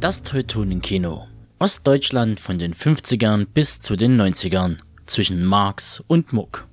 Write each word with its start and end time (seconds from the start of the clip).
Das 0.00 0.22
Teutonenkino. 0.22 1.26
Ostdeutschland 1.58 2.38
von 2.38 2.58
den 2.58 2.74
50ern 2.74 3.46
bis 3.46 3.80
zu 3.80 3.96
den 3.96 4.20
90ern. 4.20 4.76
Zwischen 5.06 5.42
Marx 5.42 6.04
und 6.06 6.34
Muck. 6.34 6.68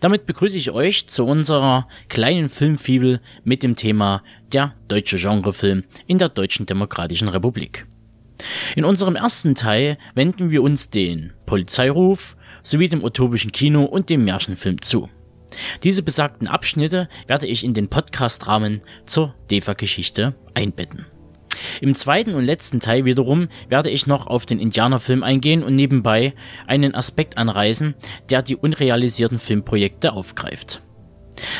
Damit 0.00 0.26
begrüße 0.26 0.56
ich 0.58 0.72
euch 0.72 1.06
zu 1.06 1.24
unserer 1.24 1.86
kleinen 2.08 2.48
Filmfibel 2.48 3.20
mit 3.44 3.62
dem 3.62 3.76
Thema 3.76 4.24
der 4.52 4.74
deutsche 4.88 5.18
Genrefilm 5.18 5.84
in 6.08 6.18
der 6.18 6.28
Deutschen 6.28 6.66
Demokratischen 6.66 7.28
Republik. 7.28 7.86
In 8.74 8.84
unserem 8.84 9.14
ersten 9.14 9.54
Teil 9.54 9.96
wenden 10.16 10.50
wir 10.50 10.64
uns 10.64 10.90
den 10.90 11.32
Polizeiruf 11.46 12.36
sowie 12.64 12.88
dem 12.88 13.04
utopischen 13.04 13.52
Kino 13.52 13.84
und 13.84 14.10
dem 14.10 14.24
Märchenfilm 14.24 14.82
zu. 14.82 15.08
Diese 15.84 16.02
besagten 16.02 16.48
Abschnitte 16.48 17.08
werde 17.28 17.46
ich 17.46 17.62
in 17.62 17.72
den 17.72 17.88
Podcast-Rahmen 17.88 18.80
zur 19.06 19.32
DEFA-Geschichte 19.48 20.34
einbetten. 20.54 21.06
Im 21.80 21.94
zweiten 21.94 22.34
und 22.34 22.44
letzten 22.44 22.80
Teil 22.80 23.04
wiederum 23.04 23.48
werde 23.68 23.90
ich 23.90 24.06
noch 24.06 24.26
auf 24.26 24.46
den 24.46 24.58
Indianerfilm 24.58 25.22
eingehen 25.22 25.62
und 25.62 25.74
nebenbei 25.74 26.34
einen 26.66 26.94
Aspekt 26.94 27.38
anreißen, 27.38 27.94
der 28.30 28.42
die 28.42 28.56
unrealisierten 28.56 29.38
Filmprojekte 29.38 30.12
aufgreift. 30.12 30.82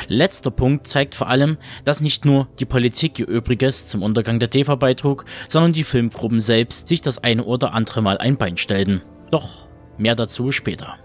Letzter 0.09 0.51
Punkt 0.51 0.87
zeigt 0.87 1.15
vor 1.15 1.29
allem, 1.29 1.59
dass 1.85 2.01
nicht 2.01 2.25
nur 2.25 2.49
die 2.59 2.65
Politik 2.65 3.19
ihr 3.19 3.29
Übriges 3.29 3.87
zum 3.87 4.03
Untergang 4.03 4.39
der 4.39 4.49
DEFA 4.49 4.75
beitrug, 4.77 5.25
sondern 5.49 5.73
die 5.73 5.85
Filmgruppen 5.85 6.41
selbst 6.41 6.89
sich 6.89 7.03
das 7.03 7.23
eine 7.23 7.45
oder 7.45 7.75
andere 7.75 8.03
Mal 8.03 8.19
ein 8.19 8.37
Bein 8.37 8.57
stellten. 8.57 9.03
Doch 9.31 9.67
mehr 9.99 10.15
dazu 10.15 10.53
später. 10.53 10.97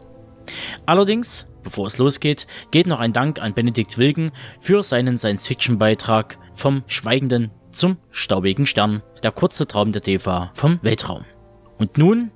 Allerdings, 0.85 1.47
bevor 1.63 1.87
es 1.87 1.97
losgeht, 1.97 2.47
geht 2.71 2.87
noch 2.87 2.99
ein 2.99 3.13
Dank 3.13 3.41
an 3.41 3.53
Benedikt 3.53 3.97
Wilken 3.97 4.31
für 4.59 4.83
seinen 4.83 5.17
Science-Fiction-Beitrag 5.17 6.37
vom 6.53 6.83
schweigenden 6.87 7.51
zum 7.71 7.97
staubigen 8.11 8.65
Stern, 8.65 9.03
der 9.23 9.31
kurze 9.31 9.67
Traum 9.67 9.91
der 9.91 10.01
DEFA 10.01 10.51
vom 10.53 10.79
Weltraum. 10.81 11.25
Und 11.77 11.97
nun 11.97 12.31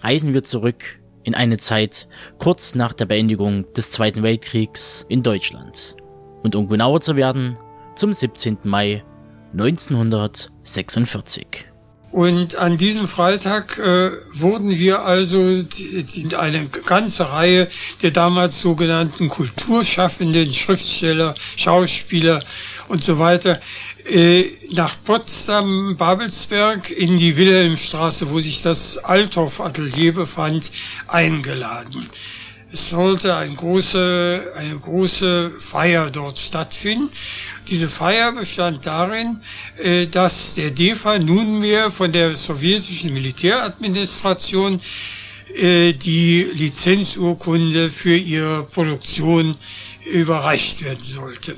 reisen 0.00 0.34
wir 0.34 0.44
zurück 0.44 1.00
in 1.22 1.34
eine 1.34 1.58
Zeit 1.58 2.08
kurz 2.38 2.74
nach 2.74 2.92
der 2.92 3.06
Beendigung 3.06 3.72
des 3.74 3.90
Zweiten 3.90 4.22
Weltkriegs 4.22 5.06
in 5.08 5.22
Deutschland. 5.22 5.96
Und 6.42 6.56
um 6.56 6.68
genauer 6.68 7.00
zu 7.00 7.16
werden, 7.16 7.56
zum 7.96 8.12
17. 8.12 8.58
Mai 8.64 9.02
1946. 9.52 11.66
Und 12.12 12.56
an 12.56 12.76
diesem 12.76 13.06
Freitag 13.06 13.78
äh, 13.78 14.10
wurden 14.34 14.76
wir 14.76 15.02
also 15.02 15.62
die, 15.62 16.34
eine 16.36 16.66
ganze 16.84 17.30
Reihe 17.30 17.68
der 18.02 18.10
damals 18.10 18.60
sogenannten 18.60 19.28
Kulturschaffenden, 19.28 20.52
Schriftsteller, 20.52 21.36
Schauspieler 21.56 22.42
und 22.88 23.04
so 23.04 23.20
weiter 23.20 23.60
nach 24.70 24.96
Potsdam, 25.04 25.96
Babelsberg 25.96 26.90
in 26.90 27.16
die 27.16 27.36
Wilhelmstraße, 27.36 28.30
wo 28.30 28.40
sich 28.40 28.62
das 28.62 28.98
Althoff-Atelier 28.98 30.14
befand, 30.14 30.70
eingeladen. 31.08 32.04
Es 32.72 32.90
sollte 32.90 33.34
ein 33.34 33.56
große, 33.56 34.42
eine 34.56 34.76
große 34.76 35.50
Feier 35.58 36.08
dort 36.08 36.38
stattfinden. 36.38 37.10
Diese 37.68 37.88
Feier 37.88 38.30
bestand 38.30 38.86
darin, 38.86 39.40
äh, 39.82 40.06
dass 40.06 40.54
der 40.54 40.70
DEFA 40.70 41.18
nunmehr 41.18 41.90
von 41.90 42.12
der 42.12 42.34
sowjetischen 42.36 43.12
Militäradministration 43.12 44.80
äh, 45.56 45.94
die 45.94 46.46
Lizenzurkunde 46.54 47.88
für 47.88 48.16
ihre 48.16 48.62
Produktion 48.62 49.56
überreicht 50.04 50.84
werden 50.84 51.02
sollte. 51.02 51.56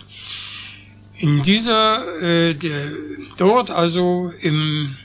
In 1.23 1.41
dieser, 1.43 2.21
äh, 2.21 2.55
der, 2.55 2.73
dort 3.39 3.71
also 3.71 4.31
im 4.41 4.97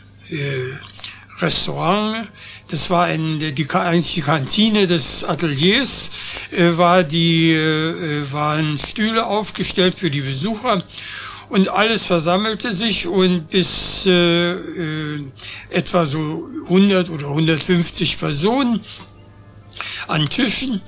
Restaurant 1.39 2.27
das 2.69 2.89
war 2.89 3.05
ein, 3.05 3.39
die, 3.39 3.69
eigentlich 3.69 4.13
die 4.15 4.21
Kantine 4.21 4.87
des 4.87 5.23
Ateliers, 5.23 6.11
äh, 6.51 6.77
war 6.77 7.03
die, 7.03 7.53
äh, 7.53 8.31
waren 8.31 8.77
Stühle 8.77 9.25
aufgestellt 9.25 9.95
für 9.95 10.09
die 10.09 10.21
Besucher 10.21 10.83
und 11.49 11.69
alles 11.69 12.05
versammelte 12.05 12.73
sich 12.73 13.07
und 13.07 13.49
bis 13.49 14.05
äh, 14.05 14.51
äh, 14.51 15.23
etwa 15.69 16.05
so 16.05 16.45
100 16.63 17.09
oder 17.09 17.27
150 17.29 18.19
Personen 18.19 18.81
an 20.07 20.27
Tischen 20.27 20.81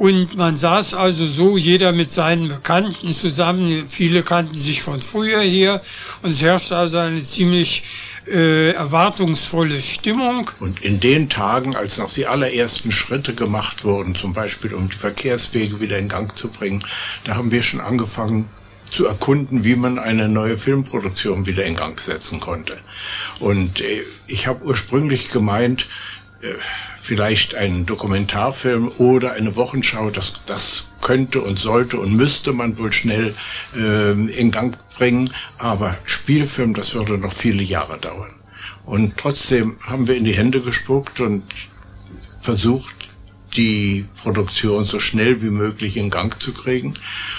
und 0.00 0.34
man 0.34 0.56
saß 0.56 0.94
also 0.94 1.26
so, 1.26 1.58
jeder 1.58 1.92
mit 1.92 2.10
seinen 2.10 2.48
Bekannten 2.48 3.12
zusammen. 3.12 3.86
Viele 3.86 4.22
kannten 4.22 4.56
sich 4.56 4.80
von 4.80 5.02
früher 5.02 5.42
her. 5.42 5.82
Und 6.22 6.30
es 6.30 6.40
herrschte 6.40 6.74
also 6.74 6.96
eine 6.96 7.22
ziemlich 7.22 7.82
äh, 8.26 8.70
erwartungsvolle 8.70 9.78
Stimmung. 9.78 10.50
Und 10.58 10.80
in 10.80 11.00
den 11.00 11.28
Tagen, 11.28 11.76
als 11.76 11.98
noch 11.98 12.14
die 12.14 12.26
allerersten 12.26 12.92
Schritte 12.92 13.34
gemacht 13.34 13.84
wurden, 13.84 14.14
zum 14.14 14.32
Beispiel 14.32 14.72
um 14.72 14.88
die 14.88 14.96
Verkehrswege 14.96 15.80
wieder 15.80 15.98
in 15.98 16.08
Gang 16.08 16.34
zu 16.34 16.48
bringen, 16.48 16.82
da 17.24 17.36
haben 17.36 17.50
wir 17.50 17.62
schon 17.62 17.82
angefangen 17.82 18.48
zu 18.90 19.06
erkunden, 19.06 19.64
wie 19.64 19.76
man 19.76 19.98
eine 19.98 20.30
neue 20.30 20.56
Filmproduktion 20.56 21.44
wieder 21.44 21.66
in 21.66 21.76
Gang 21.76 22.00
setzen 22.00 22.40
konnte. 22.40 22.78
Und 23.38 23.82
äh, 23.82 24.02
ich 24.26 24.46
habe 24.46 24.64
ursprünglich 24.64 25.28
gemeint, 25.28 25.88
äh, 26.40 26.54
vielleicht 27.10 27.56
einen 27.56 27.86
Dokumentarfilm 27.86 28.86
oder 28.98 29.32
eine 29.32 29.56
Wochenschau, 29.56 30.10
das, 30.10 30.42
das 30.46 30.84
könnte 31.00 31.40
und 31.40 31.58
sollte 31.58 31.98
und 31.98 32.14
müsste 32.14 32.52
man 32.52 32.78
wohl 32.78 32.92
schnell 32.92 33.34
äh, 33.74 34.12
in 34.12 34.52
Gang 34.52 34.78
bringen. 34.96 35.28
Aber 35.58 35.96
Spielfilm, 36.04 36.72
das 36.72 36.94
würde 36.94 37.18
noch 37.18 37.32
viele 37.32 37.64
Jahre 37.64 37.98
dauern. 37.98 38.30
Und 38.86 39.16
trotzdem 39.16 39.76
haben 39.82 40.06
wir 40.06 40.16
in 40.16 40.22
die 40.22 40.36
Hände 40.36 40.60
gespuckt 40.60 41.18
und 41.18 41.42
versucht, 42.40 42.94
die 43.54 44.04
Produktion 44.22 44.84
so 44.84 45.00
schnell 45.00 45.42
wie 45.42 45.50
möglich 45.50 45.96
in 45.96 46.10
Gang 46.10 46.40
zu 46.40 46.52
kriegen. 46.52 46.94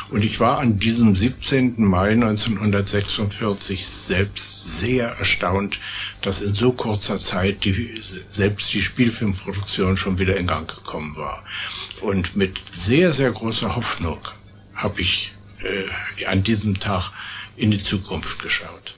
Und 0.10 0.24
ich 0.24 0.40
war 0.40 0.60
an 0.60 0.80
diesem 0.80 1.16
17. 1.16 1.76
Mai 1.78 2.12
1946 2.12 3.86
selbst 3.86 4.80
sehr 4.80 5.08
erstaunt, 5.10 5.80
dass 6.22 6.42
in 6.42 6.54
so 6.54 6.74
kurzer 6.74 7.18
Zeit 7.18 7.64
die, 7.64 8.02
selbst 8.30 8.74
die 8.74 8.82
Spielfilmproduktion 8.82 9.98
schon 9.98 10.20
wieder 10.20 10.38
in 10.38 10.48
Gang 10.48 10.68
gekommen 10.68 11.16
war. 11.16 11.44
Und 12.02 12.36
mit 12.36 12.60
sehr, 12.70 13.14
sehr 13.14 13.32
großer 13.32 13.76
Hoffnung 13.76 14.20
habe 14.76 15.02
ich 15.02 15.32
äh, 15.64 16.26
an 16.26 16.44
diesem 16.44 16.80
Tag 16.80 17.12
in 17.56 17.72
die 17.72 17.84
Zukunft 17.84 18.42
geschaut. 18.42 18.96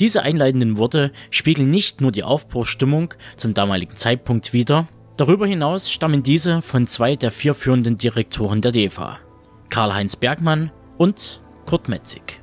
Diese 0.00 0.22
einleitenden 0.22 0.76
Worte 0.76 1.12
spiegeln 1.30 1.70
nicht 1.70 2.00
nur 2.00 2.10
die 2.10 2.24
Aufbruchsstimmung 2.24 3.14
zum 3.36 3.54
damaligen 3.54 3.94
Zeitpunkt 3.94 4.52
wider, 4.52 4.88
Darüber 5.16 5.46
hinaus 5.46 5.90
stammen 5.92 6.22
diese 6.22 6.60
von 6.60 6.86
zwei 6.86 7.14
der 7.14 7.30
vier 7.30 7.54
führenden 7.54 7.96
Direktoren 7.96 8.60
der 8.60 8.72
DEFA, 8.72 9.18
Karl-Heinz 9.70 10.16
Bergmann 10.16 10.72
und 10.98 11.40
Kurt 11.66 11.88
Metzig. 11.88 12.42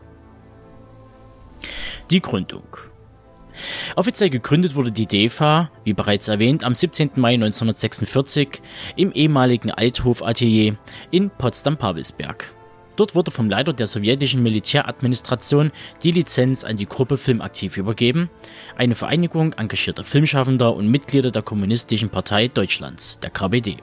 Die 2.10 2.22
Gründung 2.22 2.64
Offiziell 3.96 4.30
gegründet 4.30 4.76
wurde 4.76 4.92
die 4.92 5.06
DEFA, 5.06 5.70
wie 5.84 5.94
bereits 5.94 6.30
erwähnt, 6.30 6.64
am 6.64 6.74
17. 6.74 7.12
Mai 7.16 7.34
1946 7.34 8.62
im 8.96 9.12
ehemaligen 9.12 9.72
Althof-Atelier 9.72 10.78
in 11.12 11.30
Potsdam-Babelsberg. 11.30 12.54
Dort 12.96 13.16
wurde 13.16 13.32
vom 13.32 13.50
Leiter 13.50 13.74
der 13.74 13.88
sowjetischen 13.88 14.44
Militäradministration 14.44 15.72
die 16.04 16.12
Lizenz 16.12 16.64
an 16.64 16.78
die 16.78 16.88
Gruppe 16.88 17.18
Filmaktiv 17.18 17.78
übergeben, 17.78 18.30
eine 18.76 18.96
Vereinigung 18.96 19.54
engagierter 19.54 20.04
Filmschaffender 20.04 20.76
und 20.76 20.88
Mitglieder 20.88 21.32
der 21.32 21.42
Kommunistischen 21.42 22.10
Partei 22.10 22.48
Deutschlands, 22.48 23.20
der 23.20 23.30
KPD. 23.30 23.78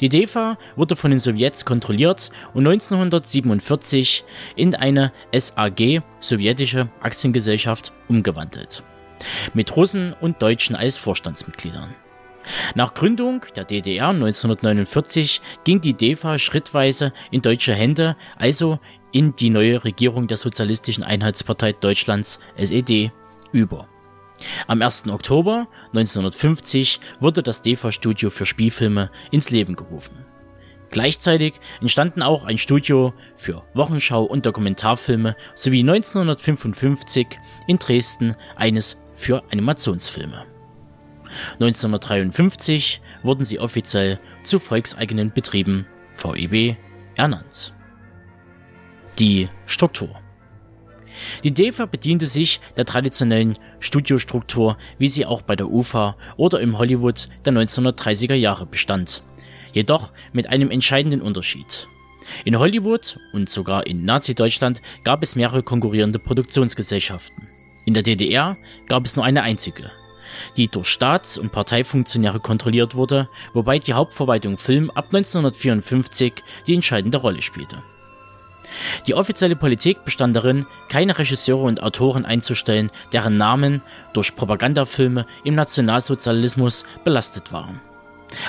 Die 0.00 0.08
DEFA 0.08 0.58
wurde 0.76 0.96
von 0.96 1.10
den 1.10 1.20
Sowjets 1.20 1.64
kontrolliert 1.64 2.30
und 2.52 2.66
1947 2.66 4.24
in 4.56 4.74
eine 4.74 5.12
SAG, 5.32 6.02
sowjetische 6.20 6.88
Aktiengesellschaft, 7.00 7.92
umgewandelt. 8.08 8.82
Mit 9.54 9.74
Russen 9.76 10.14
und 10.20 10.42
Deutschen 10.42 10.74
als 10.74 10.96
Vorstandsmitgliedern. 10.96 11.94
Nach 12.74 12.94
Gründung 12.94 13.44
der 13.56 13.64
DDR 13.64 14.08
1949 14.08 15.40
ging 15.64 15.80
die 15.80 15.94
DEFA 15.94 16.38
schrittweise 16.38 17.12
in 17.30 17.42
deutsche 17.42 17.74
Hände, 17.74 18.16
also 18.36 18.78
in 19.12 19.34
die 19.36 19.50
neue 19.50 19.84
Regierung 19.84 20.26
der 20.26 20.36
Sozialistischen 20.36 21.04
Einheitspartei 21.04 21.72
Deutschlands 21.72 22.40
SED 22.56 23.12
über. 23.52 23.88
Am 24.66 24.82
1. 24.82 25.08
Oktober 25.08 25.68
1950 25.88 27.00
wurde 27.20 27.42
das 27.42 27.62
DEFA-Studio 27.62 28.30
für 28.30 28.46
Spielfilme 28.46 29.10
ins 29.30 29.50
Leben 29.50 29.76
gerufen. 29.76 30.24
Gleichzeitig 30.90 31.54
entstanden 31.80 32.22
auch 32.22 32.44
ein 32.44 32.58
Studio 32.58 33.14
für 33.34 33.62
Wochenschau 33.72 34.24
und 34.24 34.44
Dokumentarfilme 34.44 35.36
sowie 35.54 35.80
1955 35.80 37.26
in 37.66 37.78
Dresden 37.78 38.36
eines 38.56 39.00
für 39.14 39.42
Animationsfilme. 39.50 40.51
1953 41.54 43.00
wurden 43.22 43.44
sie 43.44 43.58
offiziell 43.58 44.18
zu 44.42 44.58
volkseigenen 44.58 45.32
Betrieben 45.32 45.86
VEB 46.14 46.76
ernannt. 47.14 47.72
Die 49.18 49.48
Struktur 49.66 50.20
Die 51.44 51.52
DEFA 51.52 51.86
bediente 51.86 52.26
sich 52.26 52.60
der 52.76 52.86
traditionellen 52.86 53.58
Studiostruktur, 53.80 54.78
wie 54.98 55.08
sie 55.08 55.26
auch 55.26 55.42
bei 55.42 55.56
der 55.56 55.70
UFA 55.70 56.16
oder 56.36 56.60
im 56.60 56.78
Hollywood 56.78 57.28
der 57.44 57.52
1930er 57.52 58.34
Jahre 58.34 58.66
bestand. 58.66 59.22
Jedoch 59.72 60.12
mit 60.32 60.48
einem 60.48 60.70
entscheidenden 60.70 61.20
Unterschied. 61.22 61.88
In 62.44 62.58
Hollywood 62.58 63.18
und 63.32 63.50
sogar 63.50 63.86
in 63.86 64.04
Nazi-Deutschland 64.04 64.80
gab 65.04 65.22
es 65.22 65.36
mehrere 65.36 65.62
konkurrierende 65.62 66.18
Produktionsgesellschaften. 66.18 67.48
In 67.84 67.94
der 67.94 68.02
DDR 68.02 68.56
gab 68.86 69.04
es 69.04 69.16
nur 69.16 69.24
eine 69.24 69.42
einzige, 69.42 69.90
die 70.56 70.68
durch 70.68 70.88
Staats- 70.88 71.38
und 71.38 71.52
Parteifunktionäre 71.52 72.40
kontrolliert 72.40 72.94
wurde, 72.94 73.28
wobei 73.52 73.78
die 73.78 73.94
Hauptverwaltung 73.94 74.58
Film 74.58 74.90
ab 74.90 75.06
1954 75.06 76.34
die 76.66 76.74
entscheidende 76.74 77.18
Rolle 77.18 77.42
spielte. 77.42 77.82
Die 79.06 79.14
offizielle 79.14 79.56
Politik 79.56 80.04
bestand 80.04 80.34
darin, 80.34 80.66
keine 80.88 81.18
Regisseure 81.18 81.64
und 81.64 81.82
Autoren 81.82 82.24
einzustellen, 82.24 82.90
deren 83.12 83.36
Namen 83.36 83.82
durch 84.12 84.34
Propagandafilme 84.34 85.26
im 85.44 85.54
Nationalsozialismus 85.54 86.84
belastet 87.04 87.52
waren. 87.52 87.80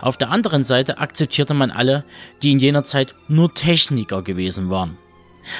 Auf 0.01 0.17
der 0.17 0.31
anderen 0.31 0.63
Seite 0.63 0.97
akzeptierte 0.97 1.53
man 1.53 1.71
alle, 1.71 2.05
die 2.41 2.51
in 2.51 2.59
jener 2.59 2.83
Zeit 2.83 3.15
nur 3.27 3.53
Techniker 3.53 4.21
gewesen 4.21 4.69
waren. 4.69 4.97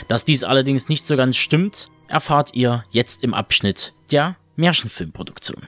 Dass 0.07 0.23
dies 0.23 0.45
allerdings 0.45 0.87
nicht 0.87 1.05
so 1.05 1.17
ganz 1.17 1.35
stimmt, 1.35 1.87
erfahrt 2.07 2.53
ihr 2.53 2.83
jetzt 2.91 3.23
im 3.23 3.33
Abschnitt 3.33 3.93
der 4.11 4.37
Märchenfilmproduktion. 4.55 5.67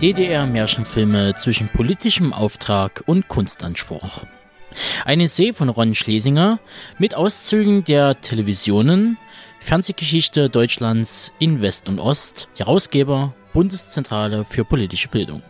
DDR-Märchenfilme 0.00 1.36
zwischen 1.36 1.68
politischem 1.68 2.34
Auftrag 2.34 3.02
und 3.06 3.28
Kunstanspruch. 3.28 4.24
Eine 5.06 5.22
Essay 5.22 5.54
von 5.54 5.70
Ron 5.70 5.94
Schlesinger 5.94 6.58
mit 6.98 7.14
Auszügen 7.14 7.82
der 7.82 8.20
Televisionen, 8.20 9.16
Fernsehgeschichte 9.60 10.50
Deutschlands 10.50 11.32
in 11.38 11.62
West 11.62 11.88
und 11.88 11.98
Ost, 11.98 12.48
Herausgeber 12.56 13.34
Bundeszentrale 13.54 14.44
für 14.44 14.66
politische 14.66 15.08
Bildung. 15.08 15.42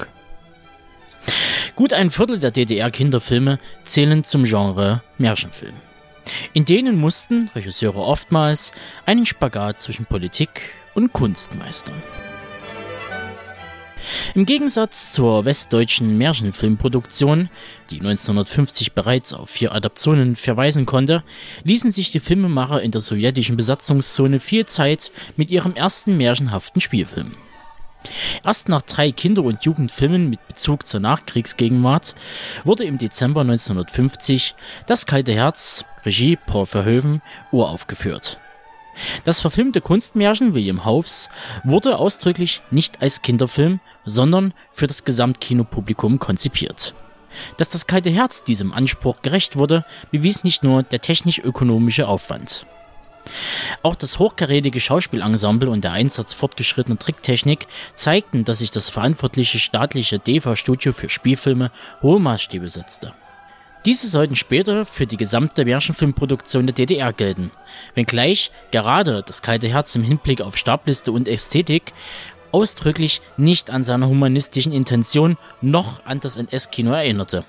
Gut 1.74 1.92
ein 1.92 2.10
Viertel 2.10 2.38
der 2.38 2.52
DDR-Kinderfilme 2.52 3.58
zählen 3.82 4.22
zum 4.22 4.44
Genre 4.44 5.02
Märchenfilm. 5.18 5.74
In 6.52 6.64
denen 6.64 7.00
mussten 7.00 7.50
Regisseure 7.56 7.98
oftmals 7.98 8.70
einen 9.06 9.26
Spagat 9.26 9.80
zwischen 9.80 10.06
Politik 10.06 10.72
und 10.94 11.12
Kunst 11.12 11.56
meistern. 11.56 12.00
Im 14.34 14.46
Gegensatz 14.46 15.12
zur 15.12 15.44
westdeutschen 15.44 16.16
Märchenfilmproduktion, 16.18 17.48
die 17.90 17.96
1950 17.96 18.92
bereits 18.92 19.32
auf 19.32 19.50
vier 19.50 19.72
Adaptionen 19.72 20.36
verweisen 20.36 20.86
konnte, 20.86 21.22
ließen 21.64 21.90
sich 21.90 22.10
die 22.10 22.20
Filmemacher 22.20 22.82
in 22.82 22.90
der 22.90 23.00
sowjetischen 23.00 23.56
Besatzungszone 23.56 24.40
viel 24.40 24.66
Zeit 24.66 25.10
mit 25.36 25.50
ihrem 25.50 25.74
ersten 25.74 26.16
märchenhaften 26.16 26.80
Spielfilm. 26.80 27.32
Erst 28.44 28.68
nach 28.68 28.82
drei 28.82 29.10
Kinder- 29.10 29.42
und 29.42 29.64
Jugendfilmen 29.64 30.30
mit 30.30 30.46
Bezug 30.46 30.86
zur 30.86 31.00
Nachkriegsgegenwart 31.00 32.14
wurde 32.64 32.84
im 32.84 32.98
Dezember 32.98 33.40
1950 33.40 34.54
Das 34.86 35.06
kalte 35.06 35.32
Herz, 35.32 35.84
Regie 36.04 36.36
Paul 36.36 36.66
Verhoeven, 36.66 37.22
uraufgeführt. 37.50 38.38
Das 39.24 39.40
verfilmte 39.40 39.80
Kunstmärchen 39.80 40.54
William 40.54 40.84
Hauffs 40.84 41.28
wurde 41.64 41.98
ausdrücklich 41.98 42.62
nicht 42.70 43.02
als 43.02 43.22
Kinderfilm, 43.22 43.80
sondern 44.04 44.54
für 44.72 44.86
das 44.86 45.04
Gesamtkinopublikum 45.04 46.18
konzipiert. 46.18 46.94
Dass 47.58 47.68
das 47.68 47.86
kalte 47.86 48.10
Herz 48.10 48.44
diesem 48.44 48.72
Anspruch 48.72 49.22
gerecht 49.22 49.56
wurde, 49.56 49.84
bewies 50.10 50.44
nicht 50.44 50.64
nur 50.64 50.82
der 50.82 51.00
technisch-ökonomische 51.00 52.08
Aufwand. 52.08 52.66
Auch 53.82 53.96
das 53.96 54.18
hochkarätige 54.18 54.80
Schauspielensemble 54.80 55.68
und 55.68 55.82
der 55.82 55.92
Einsatz 55.92 56.32
fortgeschrittener 56.32 56.98
Tricktechnik 56.98 57.66
zeigten, 57.94 58.44
dass 58.44 58.58
sich 58.58 58.70
das 58.70 58.88
verantwortliche 58.88 59.58
staatliche 59.58 60.18
DEFA-Studio 60.18 60.92
für 60.92 61.08
Spielfilme 61.08 61.72
hohe 62.02 62.20
Maßstäbe 62.20 62.68
setzte. 62.68 63.14
Diese 63.86 64.08
sollten 64.08 64.34
später 64.34 64.84
für 64.84 65.06
die 65.06 65.16
gesamte 65.16 65.64
Märchenfilmproduktion 65.64 66.66
der 66.66 66.74
DDR 66.74 67.12
gelten, 67.12 67.52
wenngleich 67.94 68.50
gerade 68.72 69.22
das 69.24 69.42
kalte 69.42 69.68
Herz 69.68 69.94
im 69.94 70.02
Hinblick 70.02 70.40
auf 70.40 70.56
Stabliste 70.56 71.12
und 71.12 71.28
Ästhetik 71.28 71.92
ausdrücklich 72.50 73.20
nicht 73.36 73.70
an 73.70 73.84
seiner 73.84 74.08
humanistischen 74.08 74.72
Intention 74.72 75.36
noch 75.60 76.04
an 76.04 76.18
das 76.18 76.36
NS-Kino 76.36 76.90
erinnerte. 76.90 77.44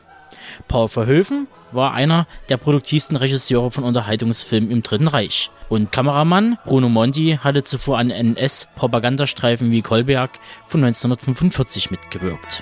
Paul 0.67 0.89
Verhoeven 0.89 1.47
war 1.71 1.95
einer 1.95 2.27
der 2.49 2.57
produktivsten 2.57 3.17
Regisseure 3.17 3.71
von 3.71 3.83
Unterhaltungsfilmen 3.83 4.69
im 4.69 4.83
Dritten 4.83 5.07
Reich. 5.07 5.49
Und 5.69 5.91
Kameramann 5.91 6.59
Bruno 6.65 6.87
Monti 6.87 7.39
hatte 7.41 7.63
zuvor 7.63 7.97
an 7.97 8.11
NS-Propagandastreifen 8.11 9.71
wie 9.71 9.81
Kolberg 9.81 10.39
von 10.67 10.83
1945 10.83 11.89
mitgewirkt. 11.89 12.61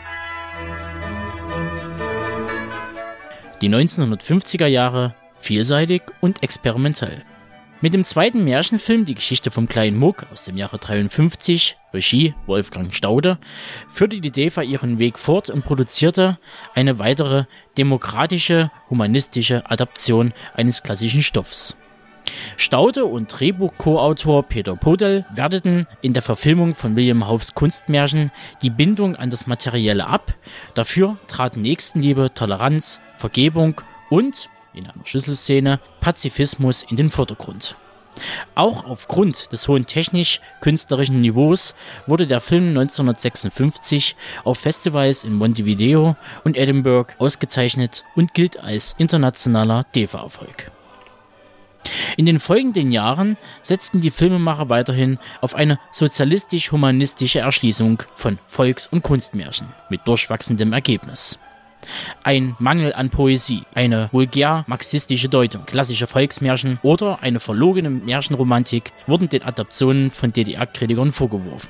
Die 3.61 3.69
1950er 3.69 4.67
Jahre 4.67 5.15
vielseitig 5.39 6.01
und 6.21 6.43
experimentell. 6.43 7.23
Mit 7.81 7.93
dem 7.93 8.03
zweiten 8.03 8.43
Märchenfilm 8.43 9.05
Die 9.05 9.15
Geschichte 9.15 9.51
vom 9.51 9.67
kleinen 9.67 9.97
Muck 9.97 10.25
aus 10.31 10.45
dem 10.45 10.57
Jahre 10.57 10.79
53, 10.79 11.77
Regie 11.93 12.33
Wolfgang 12.47 12.93
Staude, 12.93 13.37
führte 13.89 14.19
die 14.19 14.31
DEFA 14.31 14.61
ihren 14.61 14.97
Weg 14.97 15.19
fort 15.19 15.49
und 15.49 15.63
produzierte 15.63 16.39
eine 16.73 16.99
weitere 16.99 17.45
demokratische, 17.77 18.71
humanistische 18.89 19.69
Adaption 19.69 20.33
eines 20.53 20.83
klassischen 20.83 21.21
Stoffs. 21.21 21.77
Staude 22.57 23.05
und 23.05 23.27
Drehbuch-Co-Autor 23.27 24.43
Peter 24.43 24.75
Podel 24.75 25.25
werteten 25.33 25.87
in 26.01 26.13
der 26.13 26.21
Verfilmung 26.21 26.75
von 26.75 26.95
William 26.95 27.27
Hauffs 27.27 27.53
Kunstmärchen 27.53 28.31
die 28.61 28.69
Bindung 28.69 29.15
an 29.15 29.29
das 29.29 29.47
Materielle 29.47 30.07
ab. 30.07 30.33
Dafür 30.73 31.17
traten 31.27 31.61
Nächstenliebe, 31.61 32.33
Toleranz, 32.33 33.01
Vergebung 33.17 33.81
und, 34.09 34.49
in 34.73 34.85
einer 34.85 35.05
Schlüsselszene, 35.05 35.79
Pazifismus 36.01 36.83
in 36.83 36.95
den 36.95 37.09
Vordergrund. 37.09 37.75
Auch 38.55 38.85
aufgrund 38.85 39.51
des 39.51 39.67
hohen 39.67 39.85
technisch-künstlerischen 39.85 41.21
Niveaus 41.21 41.75
wurde 42.07 42.27
der 42.27 42.39
Film 42.39 42.69
1956 42.69 44.15
auf 44.43 44.57
Festivals 44.57 45.23
in 45.23 45.33
Montevideo 45.33 46.15
und 46.43 46.57
Edinburgh 46.57 47.13
ausgezeichnet 47.17 48.03
und 48.15 48.33
gilt 48.33 48.59
als 48.59 48.95
internationaler 48.97 49.85
DEFA-Erfolg. 49.93 50.71
In 52.17 52.25
den 52.25 52.39
folgenden 52.39 52.91
Jahren 52.91 53.37
setzten 53.61 54.01
die 54.01 54.11
Filmemacher 54.11 54.69
weiterhin 54.69 55.19
auf 55.41 55.55
eine 55.55 55.79
sozialistisch-humanistische 55.91 57.39
Erschließung 57.39 58.03
von 58.13 58.39
Volks- 58.47 58.87
und 58.87 59.03
Kunstmärchen 59.03 59.67
mit 59.89 60.01
durchwachsendem 60.07 60.73
Ergebnis. 60.73 61.39
Ein 62.23 62.55
Mangel 62.59 62.93
an 62.93 63.09
Poesie, 63.09 63.63
eine 63.73 64.09
vulgär-marxistische 64.11 65.29
Deutung 65.29 65.65
klassischer 65.65 66.07
Volksmärchen 66.07 66.79
oder 66.81 67.21
eine 67.21 67.39
verlogene 67.39 67.89
Märchenromantik 67.89 68.91
wurden 69.07 69.29
den 69.29 69.43
Adaptionen 69.43 70.11
von 70.11 70.33
DDR-Kritikern 70.33 71.11
vorgeworfen. 71.11 71.69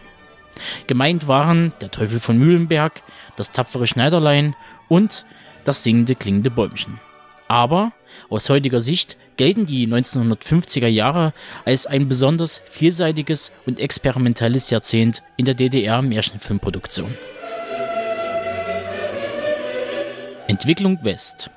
Gemeint 0.87 1.27
waren 1.27 1.73
Der 1.81 1.91
Teufel 1.91 2.19
von 2.19 2.37
Mühlenberg, 2.37 3.01
Das 3.35 3.51
tapfere 3.51 3.87
Schneiderlein 3.87 4.55
und 4.87 5.25
Das 5.65 5.83
singende 5.83 6.15
klingende 6.15 6.49
Bäumchen. 6.49 6.99
Aber 7.47 7.91
aus 8.29 8.49
heutiger 8.49 8.79
Sicht 8.79 9.17
gelten 9.37 9.65
die 9.65 9.87
1950er 9.87 10.87
Jahre 10.87 11.33
als 11.65 11.87
ein 11.87 12.07
besonders 12.07 12.61
vielseitiges 12.67 13.51
und 13.65 13.79
experimentelles 13.79 14.69
Jahrzehnt 14.69 15.23
in 15.37 15.45
der 15.45 15.55
DDR-Märchenfilmproduktion. 15.55 17.17
Entwicklung 20.47 20.99
West 21.03 21.49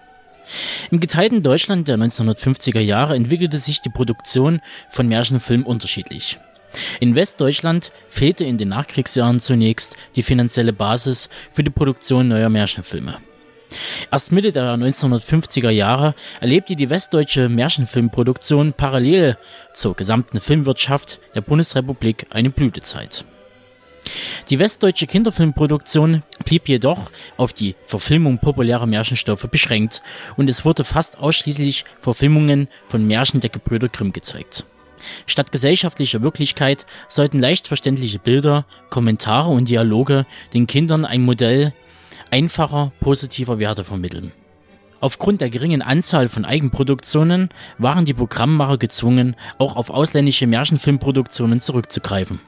im 0.90 1.00
geteilten 1.00 1.42
Deutschland 1.42 1.88
der 1.88 1.96
1950er 1.96 2.80
Jahre 2.80 3.14
entwickelte 3.14 3.58
sich 3.58 3.80
die 3.80 3.90
Produktion 3.90 4.60
von 4.88 5.06
Märchenfilmen 5.06 5.66
unterschiedlich. 5.66 6.38
In 7.00 7.14
Westdeutschland 7.14 7.92
fehlte 8.08 8.44
in 8.44 8.58
den 8.58 8.68
Nachkriegsjahren 8.68 9.40
zunächst 9.40 9.96
die 10.16 10.22
finanzielle 10.22 10.72
Basis 10.72 11.28
für 11.52 11.64
die 11.64 11.70
Produktion 11.70 12.28
neuer 12.28 12.50
Märchenfilme. 12.50 13.18
Erst 14.10 14.32
Mitte 14.32 14.52
der 14.52 14.74
1950er 14.74 15.70
Jahre 15.70 16.14
erlebte 16.40 16.74
die 16.74 16.90
westdeutsche 16.90 17.48
Märchenfilmproduktion 17.48 18.72
parallel 18.72 19.36
zur 19.74 19.94
gesamten 19.94 20.40
Filmwirtschaft 20.40 21.20
der 21.34 21.42
Bundesrepublik 21.42 22.26
eine 22.30 22.50
Blütezeit. 22.50 23.24
Die 24.48 24.58
westdeutsche 24.58 25.06
Kinderfilmproduktion 25.06 26.22
blieb 26.44 26.68
jedoch 26.68 27.10
auf 27.36 27.52
die 27.52 27.74
Verfilmung 27.86 28.38
populärer 28.38 28.86
Märchenstoffe 28.86 29.46
beschränkt 29.50 30.02
und 30.36 30.48
es 30.48 30.64
wurde 30.64 30.84
fast 30.84 31.18
ausschließlich 31.18 31.84
Verfilmungen 32.00 32.68
von 32.88 33.06
Märchen 33.06 33.40
der 33.40 33.50
Gebrüder 33.50 33.88
Grimm 33.88 34.12
gezeigt. 34.12 34.64
Statt 35.26 35.52
gesellschaftlicher 35.52 36.22
Wirklichkeit 36.22 36.86
sollten 37.06 37.38
leicht 37.38 37.68
verständliche 37.68 38.18
Bilder, 38.18 38.64
Kommentare 38.90 39.50
und 39.50 39.68
Dialoge 39.68 40.26
den 40.54 40.66
Kindern 40.66 41.04
ein 41.04 41.22
Modell 41.22 41.72
einfacher, 42.30 42.92
positiver 43.00 43.58
Werte 43.58 43.84
vermitteln. 43.84 44.32
Aufgrund 45.00 45.40
der 45.40 45.50
geringen 45.50 45.80
Anzahl 45.80 46.28
von 46.28 46.44
Eigenproduktionen 46.44 47.48
waren 47.78 48.04
die 48.04 48.14
Programmmacher 48.14 48.78
gezwungen, 48.78 49.36
auch 49.58 49.76
auf 49.76 49.90
ausländische 49.90 50.46
Märchenfilmproduktionen 50.46 51.60
zurückzugreifen. 51.60 52.40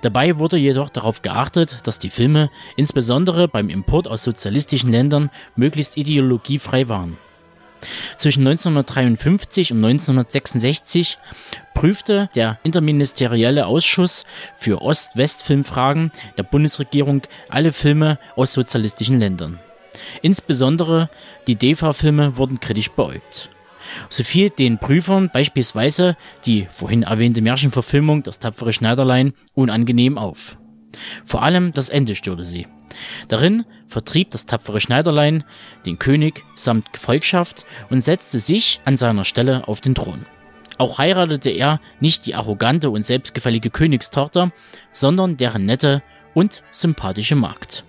Dabei 0.00 0.38
wurde 0.38 0.56
jedoch 0.56 0.90
darauf 0.90 1.22
geachtet, 1.22 1.78
dass 1.84 1.98
die 1.98 2.10
Filme, 2.10 2.50
insbesondere 2.76 3.48
beim 3.48 3.68
Import 3.68 4.08
aus 4.08 4.24
sozialistischen 4.24 4.90
Ländern, 4.90 5.30
möglichst 5.56 5.96
ideologiefrei 5.96 6.88
waren. 6.88 7.16
Zwischen 8.16 8.46
1953 8.46 9.72
und 9.72 9.84
1966 9.84 11.18
prüfte 11.74 12.28
der 12.34 12.58
Interministerielle 12.62 13.66
Ausschuss 13.66 14.24
für 14.56 14.82
Ost-West-Filmfragen 14.82 16.12
der 16.38 16.44
Bundesregierung 16.44 17.22
alle 17.48 17.72
Filme 17.72 18.18
aus 18.36 18.52
sozialistischen 18.52 19.18
Ländern. 19.18 19.58
Insbesondere 20.22 21.10
die 21.46 21.56
DEFA-Filme 21.56 22.36
wurden 22.36 22.60
kritisch 22.60 22.90
beäugt. 22.90 23.50
So 24.08 24.24
fiel 24.24 24.50
den 24.50 24.78
Prüfern 24.78 25.30
beispielsweise 25.32 26.16
die 26.46 26.66
vorhin 26.70 27.02
erwähnte 27.02 27.42
Märchenverfilmung 27.42 28.22
Das 28.22 28.38
tapfere 28.38 28.72
Schneiderlein 28.72 29.34
unangenehm 29.54 30.18
auf. 30.18 30.56
Vor 31.24 31.42
allem 31.42 31.72
das 31.72 31.88
Ende 31.88 32.14
störte 32.14 32.44
sie. 32.44 32.66
Darin 33.28 33.64
vertrieb 33.86 34.30
das 34.30 34.46
tapfere 34.46 34.80
Schneiderlein 34.80 35.44
den 35.86 35.98
König 35.98 36.42
samt 36.54 36.92
Gefolgschaft 36.92 37.64
und 37.90 38.00
setzte 38.00 38.38
sich 38.38 38.80
an 38.84 38.96
seiner 38.96 39.24
Stelle 39.24 39.68
auf 39.68 39.80
den 39.80 39.94
Thron. 39.94 40.26
Auch 40.78 40.98
heiratete 40.98 41.50
er 41.50 41.80
nicht 42.00 42.26
die 42.26 42.34
arrogante 42.34 42.90
und 42.90 43.02
selbstgefällige 43.02 43.70
Königstochter, 43.70 44.52
sondern 44.92 45.36
deren 45.36 45.66
nette 45.66 46.02
und 46.34 46.62
sympathische 46.70 47.36
Magd. 47.36 47.84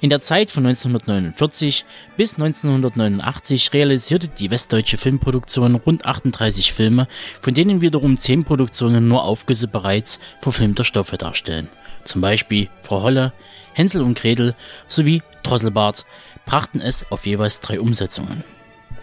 In 0.00 0.10
der 0.10 0.20
Zeit 0.20 0.50
von 0.50 0.66
1949 0.66 1.84
bis 2.16 2.34
1989 2.34 3.72
realisierte 3.72 4.28
die 4.28 4.50
westdeutsche 4.50 4.96
Filmproduktion 4.96 5.74
rund 5.74 6.06
38 6.06 6.72
Filme, 6.72 7.08
von 7.40 7.54
denen 7.54 7.80
wiederum 7.80 8.16
10 8.16 8.44
Produktionen 8.44 9.08
nur 9.08 9.24
Aufgüsse 9.24 9.68
bereits 9.68 10.20
verfilmter 10.40 10.84
Stoffe 10.84 11.16
darstellen. 11.16 11.68
Zum 12.04 12.20
Beispiel 12.20 12.68
Frau 12.82 13.02
Holle, 13.02 13.32
Hänsel 13.74 14.02
und 14.02 14.18
Gretel 14.18 14.54
sowie 14.86 15.22
Drosselbart 15.42 16.06
brachten 16.46 16.80
es 16.80 17.10
auf 17.10 17.26
jeweils 17.26 17.60
drei 17.60 17.80
Umsetzungen. 17.80 18.44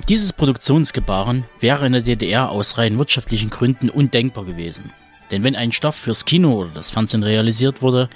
Dieses 0.09 0.33
Produktionsgebaren 0.33 1.45
wäre 1.59 1.85
in 1.85 1.93
der 1.93 2.01
DDR 2.01 2.49
aus 2.49 2.77
rein 2.77 2.97
wirtschaftlichen 2.97 3.49
Gründen 3.49 3.89
undenkbar 3.89 4.45
gewesen. 4.45 4.91
Denn 5.33 5.43
wenn 5.43 5.55
ein 5.55 5.71
Stoff 5.71 5.95
fürs 5.95 6.25
Kino 6.25 6.53
oder 6.61 6.69
das 6.75 6.91
Fernsehen 6.91 7.23
realisiert 7.23 7.81
wurde, 7.81 8.07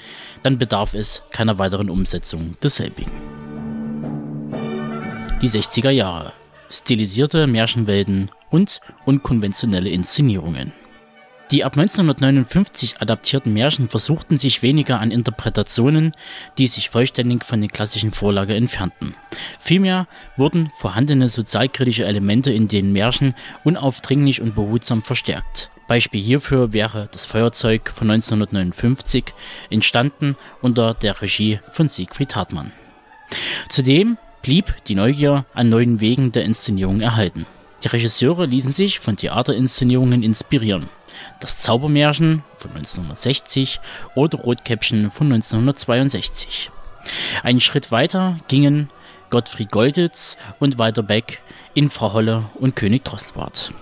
dann 0.43 0.59
bedarf 0.59 0.93
es 0.93 1.24
keiner 1.31 1.57
weiteren 1.57 1.89
Umsetzung 1.89 2.55
desselbigen. 2.62 3.12
Die 5.41 5.50
60er 5.50 5.89
Jahre. 5.89 6.33
Stilisierte 6.69 7.47
Märchenwelten 7.47 8.29
und 8.51 8.81
unkonventionelle 9.05 9.89
Inszenierungen. 9.89 10.74
Die 11.50 11.63
ab 11.63 11.74
1959 11.75 13.01
adaptierten 13.01 13.51
Märchen 13.51 13.89
versuchten 13.89 14.38
sich 14.38 14.62
weniger 14.62 15.00
an 15.00 15.09
Interpretationen, 15.09 16.12
die 16.59 16.67
sich 16.67 16.91
vollständig 16.91 17.43
von 17.45 17.62
der 17.62 17.71
klassischen 17.71 18.12
Vorlage 18.12 18.53
entfernten. 18.53 19.15
Vielmehr 19.59 20.07
wurden 20.36 20.69
vorhandene 20.77 21.29
sozialkritische 21.29 22.05
Elemente 22.05 22.51
in 22.51 22.67
den 22.67 22.91
Märchen 22.91 23.33
unaufdringlich 23.63 24.39
und 24.39 24.53
behutsam 24.53 25.01
verstärkt. 25.01 25.71
Beispiel 25.88 26.22
hierfür 26.22 26.74
wäre 26.74 27.08
das 27.12 27.25
Feuerzeug 27.25 27.91
von 27.94 28.10
1959, 28.12 29.34
entstanden 29.70 30.36
unter 30.62 30.94
der 30.94 31.22
Regie 31.22 31.60
von 31.72 31.88
Siegfried 31.88 32.36
Hartmann. 32.36 32.72
Zudem 33.70 34.17
blieb 34.41 34.75
die 34.86 34.96
Neugier 34.96 35.46
an 35.53 35.70
neuen 35.70 36.00
Wegen 36.00 36.32
der 36.32 36.46
Inszenierung 36.46 37.01
erhalten. 37.01 37.46
Die 37.84 37.88
Regisseure 37.88 38.46
ließen 38.46 38.72
sich 38.72 39.00
von 39.00 39.15
Theaterinszenierungen 39.15 40.24
inspirieren. 40.24 40.89
Das 41.39 41.60
Zaubermärchen 41.60 42.44
von 42.58 42.72
1960 42.72 43.79
oder 44.15 44.39
Rotkäppchen 44.39 45.12
von 45.12 45.32
1962. 45.32 46.72
Einen 47.44 47.62
Schritt 47.62 47.91
weiter 47.91 48.39
gingen 48.48 48.89
Gottfried 49.29 49.72
Golditz 49.72 50.38
und 50.60 50.77
Walter 50.77 51.03
Beck 51.03 51.41
in 51.74 51.89
Frau 51.89 52.13
Holle 52.13 52.50
und 52.56 52.75
König 52.75 53.03
Drosselbart. 53.03 53.74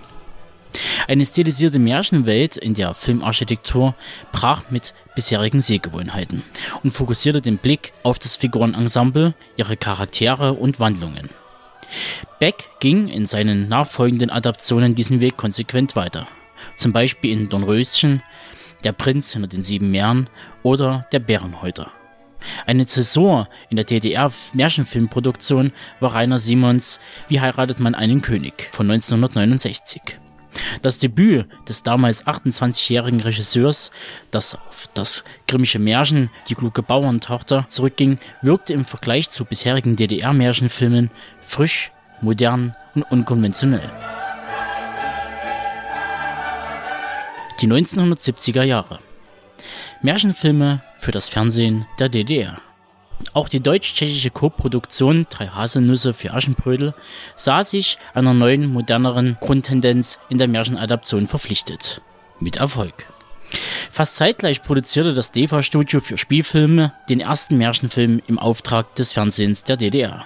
Eine 1.07 1.25
stilisierte 1.25 1.79
Märchenwelt 1.79 2.57
in 2.57 2.73
der 2.73 2.93
Filmarchitektur 2.93 3.95
brach 4.31 4.69
mit 4.69 4.93
bisherigen 5.15 5.61
Sehgewohnheiten 5.61 6.43
und 6.83 6.91
fokussierte 6.91 7.41
den 7.41 7.57
Blick 7.57 7.93
auf 8.03 8.19
das 8.19 8.35
Figurenensemble, 8.35 9.33
ihre 9.57 9.77
Charaktere 9.77 10.53
und 10.53 10.79
Wandlungen. 10.79 11.29
Beck 12.39 12.69
ging 12.79 13.07
in 13.07 13.25
seinen 13.25 13.67
nachfolgenden 13.67 14.29
Adaptionen 14.29 14.95
diesen 14.95 15.19
Weg 15.19 15.37
konsequent 15.37 15.95
weiter. 15.95 16.27
Zum 16.75 16.91
Beispiel 16.93 17.31
in 17.31 17.49
Dornröschen, 17.49 18.21
Der 18.83 18.91
Prinz 18.91 19.33
hinter 19.33 19.47
den 19.47 19.63
sieben 19.63 19.91
Meeren 19.91 20.29
oder 20.63 21.07
Der 21.11 21.19
Bärenhäuter. 21.19 21.91
Eine 22.65 22.85
Zäsur 22.85 23.49
in 23.69 23.77
der 23.77 23.85
DDR-Märchenfilmproduktion 23.85 25.71
war 25.99 26.13
Rainer 26.13 26.37
Simons 26.37 26.99
Wie 27.27 27.39
heiratet 27.39 27.79
man 27.79 27.95
einen 27.95 28.21
König 28.21 28.69
von 28.71 28.89
1969. 28.89 30.19
Das 30.81 30.97
Debüt 30.97 31.47
des 31.67 31.83
damals 31.83 32.25
28-jährigen 32.25 33.21
Regisseurs, 33.21 33.91
das 34.31 34.55
auf 34.55 34.87
das 34.93 35.23
Grimmische 35.47 35.79
Märchen 35.79 36.29
Die 36.49 36.55
kluge 36.55 36.81
Bauerntochter 36.81 37.65
zurückging, 37.69 38.19
wirkte 38.41 38.73
im 38.73 38.85
Vergleich 38.85 39.29
zu 39.29 39.45
bisherigen 39.45 39.95
DDR-Märchenfilmen 39.95 41.11
frisch, 41.41 41.91
modern 42.21 42.75
und 42.93 43.03
unkonventionell. 43.03 43.91
Die 47.61 47.67
1970er 47.67 48.63
Jahre. 48.63 48.99
Märchenfilme 50.01 50.81
für 50.99 51.11
das 51.11 51.29
Fernsehen 51.29 51.85
der 51.99 52.09
DDR. 52.09 52.61
Auch 53.33 53.49
die 53.49 53.59
deutsch-tschechische 53.59 54.29
Co-Produktion 54.29 55.27
Drei 55.29 55.47
Haselnüsse 55.47 56.13
für 56.13 56.33
Aschenbrödel 56.33 56.93
sah 57.35 57.63
sich 57.63 57.97
einer 58.13 58.33
neuen, 58.33 58.71
moderneren 58.71 59.37
Grundtendenz 59.39 60.19
in 60.29 60.37
der 60.37 60.47
Märchenadaption 60.47 61.27
verpflichtet. 61.27 62.01
Mit 62.39 62.57
Erfolg. 62.57 63.05
Fast 63.91 64.15
zeitgleich 64.15 64.63
produzierte 64.63 65.13
das 65.13 65.31
DEFA-Studio 65.31 66.01
für 66.01 66.17
Spielfilme 66.17 66.93
den 67.09 67.19
ersten 67.19 67.57
Märchenfilm 67.57 68.21
im 68.27 68.39
Auftrag 68.39 68.95
des 68.95 69.13
Fernsehens 69.13 69.63
der 69.63 69.77
DDR. 69.77 70.25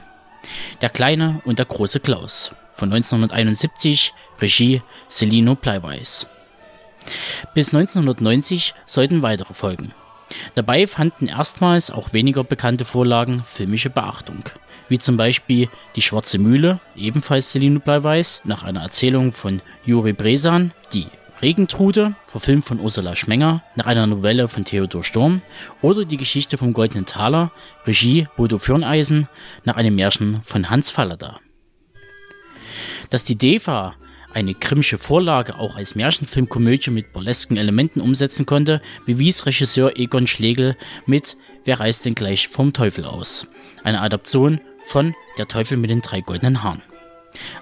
Der 0.81 0.89
kleine 0.89 1.41
und 1.45 1.59
der 1.59 1.65
große 1.65 1.99
Klaus 1.99 2.51
von 2.73 2.91
1971, 2.93 4.13
Regie 4.39 4.81
Celino 5.09 5.55
Bleiweiß. 5.55 6.27
Bis 7.53 7.73
1990 7.73 8.73
sollten 8.85 9.21
weitere 9.21 9.53
folgen. 9.53 9.93
Dabei 10.55 10.87
fanden 10.87 11.27
erstmals 11.27 11.91
auch 11.91 12.13
weniger 12.13 12.43
bekannte 12.43 12.85
Vorlagen 12.85 13.43
filmische 13.45 13.89
Beachtung, 13.89 14.43
wie 14.87 14.99
zum 14.99 15.17
Beispiel 15.17 15.69
Die 15.95 16.01
Schwarze 16.01 16.37
Mühle, 16.37 16.79
ebenfalls 16.95 17.51
Celine 17.51 17.79
Bleiweiß, 17.79 18.41
nach 18.43 18.63
einer 18.63 18.81
Erzählung 18.81 19.33
von 19.33 19.61
Juri 19.85 20.13
Bresan, 20.13 20.71
Die 20.93 21.07
Regentrude, 21.41 22.15
verfilmt 22.27 22.65
von 22.65 22.79
Ursula 22.79 23.15
Schmenger, 23.15 23.63
nach 23.75 23.85
einer 23.85 24.07
Novelle 24.07 24.47
von 24.47 24.65
Theodor 24.65 25.03
Sturm, 25.03 25.41
oder 25.81 26.05
Die 26.05 26.17
Geschichte 26.17 26.57
vom 26.57 26.73
Goldenen 26.73 27.05
Taler, 27.05 27.51
Regie 27.85 28.27
Bodo 28.35 28.59
Fürneisen, 28.59 29.27
nach 29.63 29.77
einem 29.77 29.95
Märchen 29.95 30.41
von 30.43 30.69
Hans 30.69 30.91
Fallada. 30.91 31.39
Dass 33.09 33.23
die 33.23 33.37
DEFA 33.37 33.95
eine 34.33 34.53
Grimmsche 34.53 34.97
Vorlage 34.97 35.55
auch 35.55 35.75
als 35.75 35.95
Märchenfilmkomödie 35.95 36.91
mit 36.91 37.13
burlesken 37.13 37.57
Elementen 37.57 38.01
umsetzen 38.01 38.45
konnte, 38.45 38.81
bewies 39.05 39.45
Regisseur 39.45 39.97
Egon 39.97 40.27
Schlegel 40.27 40.77
mit 41.05 41.37
Wer 41.65 41.79
reißt 41.79 42.05
denn 42.05 42.15
gleich 42.15 42.47
vom 42.47 42.73
Teufel 42.73 43.05
aus? 43.05 43.47
Eine 43.83 44.01
Adaption 44.01 44.61
von 44.85 45.13
Der 45.37 45.47
Teufel 45.47 45.77
mit 45.77 45.89
den 45.89 46.01
drei 46.01 46.21
goldenen 46.21 46.63
Haaren. 46.63 46.81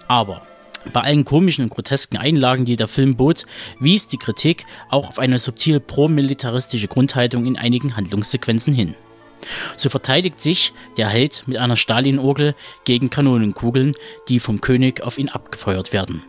Aber 0.08 0.46
bei 0.94 1.02
allen 1.02 1.26
komischen 1.26 1.64
und 1.64 1.72
grotesken 1.72 2.18
Einlagen, 2.18 2.64
die 2.64 2.76
der 2.76 2.88
Film 2.88 3.18
bot, 3.18 3.46
wies 3.80 4.08
die 4.08 4.18
Kritik 4.18 4.66
auch 4.90 5.10
auf 5.10 5.20
eine 5.20 5.40
subtil 5.40 5.80
pro-militaristische 5.80 6.88
Grundhaltung 6.88 7.46
in 7.46 7.58
einigen 7.58 7.98
Handlungssequenzen 7.98 8.74
hin. 8.74 8.96
So 9.76 9.90
verteidigt 9.90 10.40
sich 10.40 10.74
der 10.98 11.10
Held 11.10 11.44
mit 11.48 11.58
einer 11.58 11.76
Stalin-Orgel 11.76 12.56
gegen 12.86 13.10
Kanonenkugeln, 13.10 13.94
die 14.30 14.40
vom 14.40 14.62
König 14.62 15.02
auf 15.02 15.18
ihn 15.18 15.30
abgefeuert 15.30 15.94
werden. 15.94 16.24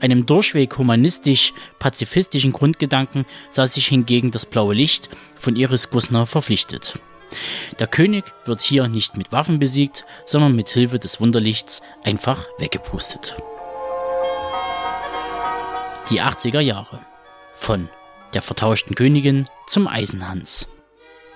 Einem 0.00 0.26
durchweg 0.26 0.76
humanistisch-pazifistischen 0.78 2.52
Grundgedanken 2.52 3.26
sah 3.48 3.66
sich 3.66 3.86
hingegen 3.88 4.30
das 4.30 4.46
blaue 4.46 4.74
Licht 4.74 5.08
von 5.36 5.56
Iris 5.56 5.90
Gusner 5.90 6.26
verpflichtet. 6.26 6.98
Der 7.78 7.86
König 7.86 8.24
wird 8.44 8.60
hier 8.60 8.88
nicht 8.88 9.16
mit 9.16 9.32
Waffen 9.32 9.58
besiegt, 9.58 10.04
sondern 10.24 10.54
mit 10.54 10.68
Hilfe 10.68 10.98
des 10.98 11.20
Wunderlichts 11.20 11.82
einfach 12.04 12.46
weggepustet. 12.58 13.36
Die 16.10 16.22
80er 16.22 16.60
Jahre. 16.60 17.00
Von 17.56 17.88
der 18.32 18.42
vertauschten 18.42 18.94
Königin 18.94 19.46
zum 19.66 19.88
Eisenhans. 19.88 20.68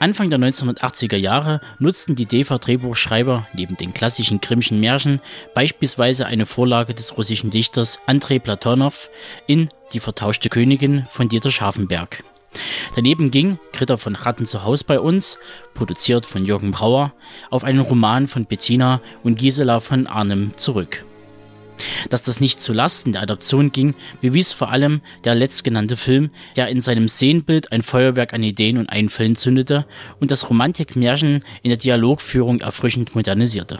Anfang 0.02 0.30
der 0.30 0.38
1980er 0.38 1.18
Jahre 1.18 1.60
nutzten 1.78 2.14
die 2.14 2.24
DEFA-Drehbuchschreiber 2.24 3.46
neben 3.52 3.76
den 3.76 3.92
klassischen 3.92 4.40
Grimmschen 4.40 4.80
Märchen 4.80 5.20
beispielsweise 5.54 6.24
eine 6.24 6.46
Vorlage 6.46 6.94
des 6.94 7.18
russischen 7.18 7.50
Dichters 7.50 7.98
Andrei 8.06 8.38
Platonow 8.38 9.10
in 9.46 9.68
Die 9.92 10.00
vertauschte 10.00 10.48
Königin 10.48 11.04
von 11.10 11.28
Dieter 11.28 11.50
Scharfenberg. 11.50 12.24
Daneben 12.96 13.30
ging 13.30 13.58
Kritter 13.72 13.98
von 13.98 14.14
Ratten 14.14 14.46
zu 14.46 14.64
Haus 14.64 14.84
bei 14.84 14.98
uns, 14.98 15.38
produziert 15.74 16.24
von 16.24 16.46
Jürgen 16.46 16.70
Brauer, 16.70 17.12
auf 17.50 17.62
einen 17.62 17.80
Roman 17.80 18.26
von 18.26 18.46
Bettina 18.46 19.02
und 19.22 19.38
Gisela 19.38 19.80
von 19.80 20.06
Arnim 20.06 20.56
zurück. 20.56 21.04
Dass 22.08 22.22
das 22.22 22.40
nicht 22.40 22.60
zu 22.60 22.72
Lasten 22.72 23.12
der 23.12 23.22
Adaption 23.22 23.72
ging, 23.72 23.94
bewies 24.20 24.52
vor 24.52 24.70
allem 24.70 25.00
der 25.24 25.34
letztgenannte 25.34 25.96
Film, 25.96 26.30
der 26.56 26.68
in 26.68 26.80
seinem 26.80 27.08
Szenenbild 27.08 27.72
ein 27.72 27.82
Feuerwerk 27.82 28.32
an 28.34 28.42
Ideen 28.42 28.78
und 28.78 28.88
Einfällen 28.88 29.36
zündete 29.36 29.86
und 30.20 30.30
das 30.30 30.48
Romantikmärchen 30.48 31.44
in 31.62 31.68
der 31.70 31.78
Dialogführung 31.78 32.60
erfrischend 32.60 33.14
modernisierte. 33.14 33.78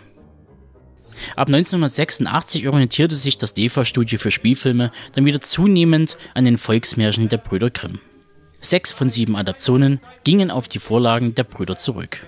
Ab 1.36 1.48
1986 1.48 2.68
orientierte 2.68 3.14
sich 3.14 3.36
das 3.36 3.54
DEFA-Studio 3.54 4.18
für 4.18 4.30
Spielfilme 4.30 4.90
dann 5.14 5.24
wieder 5.24 5.40
zunehmend 5.40 6.16
an 6.34 6.44
den 6.44 6.58
Volksmärchen 6.58 7.28
der 7.28 7.38
Brüder 7.38 7.70
Grimm. 7.70 8.00
Sechs 8.60 8.92
von 8.92 9.08
sieben 9.08 9.36
Adaptionen 9.36 10.00
gingen 10.24 10.50
auf 10.50 10.68
die 10.68 10.78
Vorlagen 10.78 11.34
der 11.34 11.44
Brüder 11.44 11.76
zurück. 11.76 12.26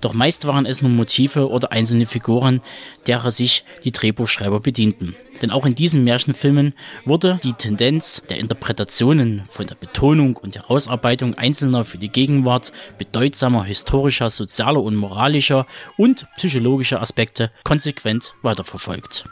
Doch 0.00 0.14
meist 0.14 0.46
waren 0.46 0.66
es 0.66 0.82
nur 0.82 0.90
Motive 0.90 1.48
oder 1.48 1.72
einzelne 1.72 2.06
Figuren, 2.06 2.60
derer 3.06 3.30
sich 3.30 3.64
die 3.84 3.92
Drehbuchschreiber 3.92 4.60
bedienten. 4.60 5.16
Denn 5.40 5.50
auch 5.50 5.66
in 5.66 5.74
diesen 5.74 6.04
Märchenfilmen 6.04 6.74
wurde 7.04 7.40
die 7.42 7.54
Tendenz 7.54 8.22
der 8.28 8.38
Interpretationen 8.38 9.42
von 9.48 9.66
der 9.66 9.74
Betonung 9.74 10.36
und 10.36 10.56
Herausarbeitung 10.56 11.34
einzelner 11.34 11.84
für 11.84 11.98
die 11.98 12.10
Gegenwart 12.10 12.72
bedeutsamer 12.98 13.64
historischer, 13.64 14.30
sozialer 14.30 14.82
und 14.82 14.94
moralischer 14.94 15.66
und 15.96 16.26
psychologischer 16.36 17.00
Aspekte 17.00 17.50
konsequent 17.64 18.34
weiterverfolgt. 18.42 19.24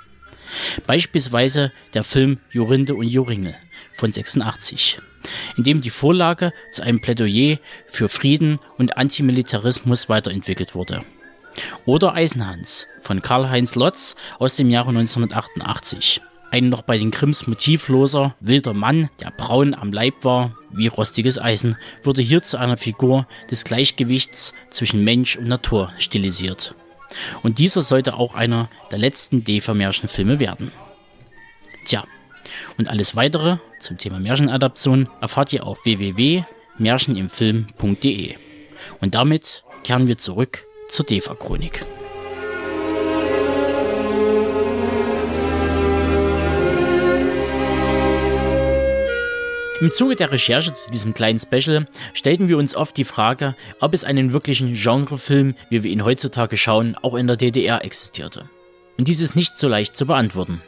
Beispielsweise 0.87 1.73
der 1.94 2.02
Film 2.02 2.38
Jorinde 2.50 2.94
und 2.94 3.06
Joringel 3.06 3.54
von 3.94 4.11
86 4.11 4.99
in 5.57 5.65
dem 5.65 5.81
die 5.81 5.91
Vorlage 5.91 6.53
zu 6.71 6.83
einem 6.83 7.00
Plädoyer 7.00 7.59
für 7.87 8.09
Frieden 8.09 8.59
und 8.79 8.97
Antimilitarismus 8.97 10.09
weiterentwickelt 10.09 10.75
wurde. 10.75 11.05
Oder 11.85 12.15
Eisenhans 12.15 12.87
von 13.03 13.23
Karl-Heinz 13.23 13.75
Lotz 13.75 14.17
aus 14.39 14.57
dem 14.57 14.71
Jahre 14.71 14.91
1988. 14.91 16.21
Ein 16.53 16.69
noch 16.69 16.83
bei 16.83 16.99
den 16.99 17.12
Grimms 17.12 17.47
motivloser, 17.47 18.35
wilder 18.41 18.75
Mann, 18.75 19.09
der 19.21 19.31
braun 19.31 19.73
am 19.73 19.93
Leib 19.93 20.25
war, 20.25 20.57
wie 20.73 20.89
rostiges 20.89 21.39
Eisen, 21.39 21.77
wurde 22.03 22.23
hier 22.23 22.43
zu 22.43 22.59
einer 22.59 22.77
Figur 22.77 23.27
des 23.50 23.65
Gleichgewichts 23.65 24.55
zwischen 24.69 25.05
Mensch 25.05 25.37
und 25.37 25.47
Natur 25.47 25.93
stilisiert. 25.99 26.75
Und 27.43 27.59
dieser 27.59 27.83
sollte 27.83 28.15
auch 28.15 28.35
einer 28.35 28.69
der 28.91 28.99
letzten 28.99 29.45
Defa-Märchenfilme 29.45 30.41
werden. 30.41 30.73
Tja, 31.85 32.05
und 32.78 32.88
alles 32.88 33.16
weitere 33.16 33.59
zum 33.78 33.99
Thema 33.99 34.21
Märchenadaption 34.21 35.11
erfahrt 35.21 35.52
ihr 35.52 35.66
auf 35.66 35.85
www.märchenimfilm.de. 35.85 38.37
Und 39.00 39.14
damit 39.14 39.64
kehren 39.85 40.07
wir 40.07 40.19
zurück 40.19 40.66
zur 40.88 41.07
DEFA-Chronik. 41.07 41.80
Im 49.80 49.90
Zuge 49.90 50.14
der 50.14 50.30
Recherche 50.30 50.75
zu 50.75 50.90
diesem 50.90 51.14
kleinen 51.14 51.38
Special 51.38 51.87
stellten 52.12 52.48
wir 52.48 52.59
uns 52.59 52.77
oft 52.77 52.98
die 52.98 53.05
Frage, 53.05 53.57
ob 53.81 53.94
es 53.94 54.05
einen 54.05 54.35
wirklichen 54.35 54.75
Genrefilm, 54.75 55.55
wie 55.70 55.83
wir 55.83 55.90
ihn 55.90 56.05
heutzutage 56.05 56.59
schauen, 56.59 56.96
auch 56.96 57.14
in 57.14 57.27
der 57.27 57.37
DDR 57.37 57.83
existierte. 57.83 58.51
Und 58.98 59.09
dies 59.09 59.22
ist 59.22 59.37
nicht 59.37 59.57
so 59.57 59.68
leicht 59.68 59.96
zu 59.96 60.05
beantworten. 60.05 60.61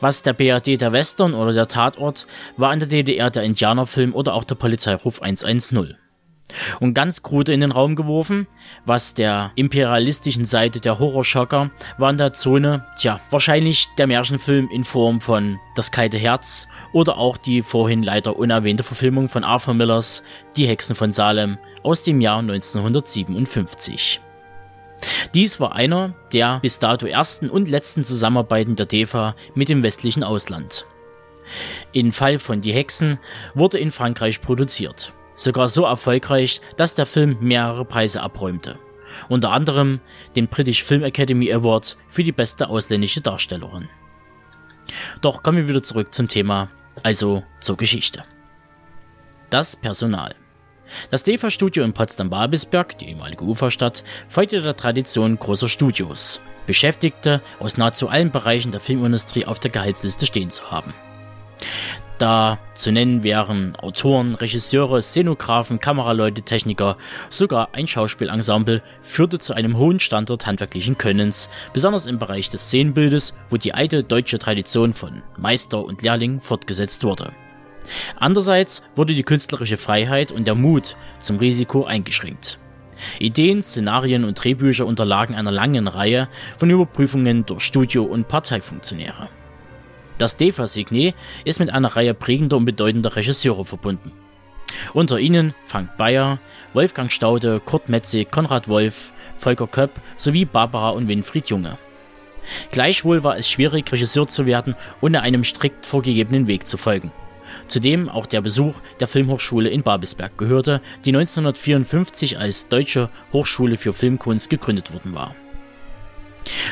Was 0.00 0.22
der 0.22 0.32
BRD 0.32 0.80
der 0.80 0.92
Western 0.92 1.34
oder 1.34 1.52
der 1.52 1.68
Tatort 1.68 2.26
war 2.56 2.72
in 2.72 2.78
der 2.78 2.88
DDR 2.88 3.30
der 3.30 3.42
Indianerfilm 3.42 4.14
oder 4.14 4.34
auch 4.34 4.44
der 4.44 4.54
Polizeiruf 4.54 5.20
110. 5.20 5.96
Und 6.80 6.94
ganz 6.94 7.22
krude 7.22 7.52
in 7.52 7.60
den 7.60 7.72
Raum 7.72 7.94
geworfen, 7.94 8.46
was 8.86 9.14
der 9.14 9.52
imperialistischen 9.54 10.44
Seite 10.44 10.80
der 10.80 10.98
Horrorschocker 10.98 11.70
war 11.98 12.10
in 12.10 12.16
der 12.16 12.32
Zone, 12.32 12.86
tja, 12.96 13.20
wahrscheinlich 13.30 13.88
der 13.98 14.06
Märchenfilm 14.06 14.68
in 14.70 14.84
Form 14.84 15.20
von 15.20 15.58
Das 15.76 15.92
kalte 15.92 16.16
Herz 16.16 16.68
oder 16.92 17.18
auch 17.18 17.36
die 17.36 17.62
vorhin 17.62 18.02
leider 18.02 18.36
unerwähnte 18.36 18.82
Verfilmung 18.82 19.28
von 19.28 19.44
Arthur 19.44 19.74
Millers 19.74 20.22
Die 20.56 20.66
Hexen 20.66 20.96
von 20.96 21.12
Salem 21.12 21.58
aus 21.82 22.02
dem 22.02 22.20
Jahr 22.20 22.38
1957. 22.38 24.20
Dies 25.34 25.60
war 25.60 25.74
einer 25.74 26.14
der 26.32 26.60
bis 26.60 26.78
dato 26.78 27.06
ersten 27.06 27.50
und 27.50 27.68
letzten 27.68 28.04
Zusammenarbeiten 28.04 28.76
der 28.76 28.86
DEFA 28.86 29.36
mit 29.54 29.68
dem 29.68 29.82
westlichen 29.82 30.24
Ausland. 30.24 30.86
In 31.92 32.12
Fall 32.12 32.38
von 32.38 32.60
Die 32.60 32.72
Hexen 32.72 33.18
wurde 33.54 33.78
in 33.78 33.90
Frankreich 33.90 34.40
produziert. 34.40 35.12
Sogar 35.34 35.68
so 35.68 35.84
erfolgreich, 35.84 36.60
dass 36.76 36.94
der 36.94 37.06
Film 37.06 37.38
mehrere 37.40 37.84
Preise 37.84 38.22
abräumte. 38.22 38.78
Unter 39.28 39.52
anderem 39.52 40.00
den 40.36 40.48
British 40.48 40.82
Film 40.82 41.02
Academy 41.02 41.52
Award 41.52 41.96
für 42.08 42.24
die 42.24 42.32
beste 42.32 42.68
ausländische 42.68 43.20
Darstellerin. 43.20 43.88
Doch 45.20 45.42
kommen 45.42 45.58
wir 45.58 45.68
wieder 45.68 45.82
zurück 45.82 46.12
zum 46.12 46.28
Thema, 46.28 46.68
also 47.02 47.42
zur 47.60 47.76
Geschichte. 47.76 48.24
Das 49.50 49.76
Personal. 49.76 50.34
Das 51.10 51.22
DEFA-Studio 51.22 51.84
in 51.84 51.92
Potsdam-Babelsberg, 51.92 52.98
die 52.98 53.08
ehemalige 53.08 53.44
Uferstadt, 53.44 54.04
folgte 54.28 54.62
der 54.62 54.76
Tradition 54.76 55.38
großer 55.38 55.68
Studios, 55.68 56.40
Beschäftigte 56.66 57.42
aus 57.58 57.76
nahezu 57.76 58.08
allen 58.08 58.30
Bereichen 58.30 58.72
der 58.72 58.80
Filmindustrie 58.80 59.46
auf 59.46 59.58
der 59.58 59.70
Gehaltsliste 59.70 60.26
stehen 60.26 60.50
zu 60.50 60.70
haben. 60.70 60.92
Da 62.18 62.58
zu 62.74 62.90
nennen 62.90 63.22
wären 63.22 63.76
Autoren, 63.76 64.34
Regisseure, 64.34 65.00
Szenografen, 65.00 65.78
Kameraleute, 65.78 66.42
Techniker, 66.42 66.96
sogar 67.28 67.68
ein 67.72 67.86
Schauspielensemble 67.86 68.82
führte 69.02 69.38
zu 69.38 69.54
einem 69.54 69.78
hohen 69.78 70.00
Standard 70.00 70.44
handwerklichen 70.44 70.98
Könnens, 70.98 71.48
besonders 71.72 72.06
im 72.06 72.18
Bereich 72.18 72.50
des 72.50 72.62
Szenenbildes, 72.62 73.34
wo 73.50 73.56
die 73.56 73.72
alte 73.72 74.02
deutsche 74.02 74.40
Tradition 74.40 74.92
von 74.92 75.22
Meister 75.36 75.84
und 75.84 76.02
Lehrling 76.02 76.40
fortgesetzt 76.40 77.04
wurde. 77.04 77.32
Andererseits 78.16 78.82
wurde 78.96 79.14
die 79.14 79.22
künstlerische 79.22 79.76
Freiheit 79.76 80.32
und 80.32 80.46
der 80.46 80.54
Mut 80.54 80.96
zum 81.18 81.38
Risiko 81.38 81.84
eingeschränkt. 81.84 82.58
Ideen, 83.18 83.62
Szenarien 83.62 84.24
und 84.24 84.34
Drehbücher 84.42 84.86
unterlagen 84.86 85.34
einer 85.34 85.52
langen 85.52 85.86
Reihe 85.86 86.28
von 86.58 86.70
Überprüfungen 86.70 87.46
durch 87.46 87.62
Studio- 87.62 88.04
und 88.04 88.28
Parteifunktionäre. 88.28 89.28
Das 90.18 90.36
DEFA-Signet 90.36 91.14
ist 91.44 91.60
mit 91.60 91.70
einer 91.70 91.94
Reihe 91.94 92.14
prägender 92.14 92.56
und 92.56 92.64
bedeutender 92.64 93.14
Regisseure 93.14 93.64
verbunden. 93.64 94.10
Unter 94.92 95.18
ihnen 95.18 95.54
Frank 95.66 95.96
Bayer, 95.96 96.40
Wolfgang 96.74 97.10
Staude, 97.10 97.60
Kurt 97.60 97.88
Metzig, 97.88 98.30
Konrad 98.30 98.68
Wolf, 98.68 99.12
Volker 99.38 99.68
Köpp 99.68 99.92
sowie 100.16 100.44
Barbara 100.44 100.90
und 100.90 101.06
Winfried 101.06 101.48
Junge. 101.48 101.78
Gleichwohl 102.72 103.22
war 103.22 103.36
es 103.36 103.48
schwierig, 103.48 103.90
Regisseur 103.92 104.26
zu 104.26 104.44
werden, 104.46 104.74
ohne 105.00 105.22
einem 105.22 105.44
strikt 105.44 105.86
vorgegebenen 105.86 106.48
Weg 106.48 106.66
zu 106.66 106.76
folgen 106.76 107.12
zu 107.68 107.80
dem 107.80 108.08
auch 108.08 108.26
der 108.26 108.40
Besuch 108.40 108.74
der 109.00 109.08
Filmhochschule 109.08 109.68
in 109.68 109.82
Babelsberg 109.82 110.36
gehörte, 110.38 110.80
die 111.04 111.10
1954 111.10 112.38
als 112.38 112.68
Deutsche 112.68 113.10
Hochschule 113.32 113.76
für 113.76 113.92
Filmkunst 113.92 114.50
gegründet 114.50 114.92
worden 114.92 115.14
war. 115.14 115.34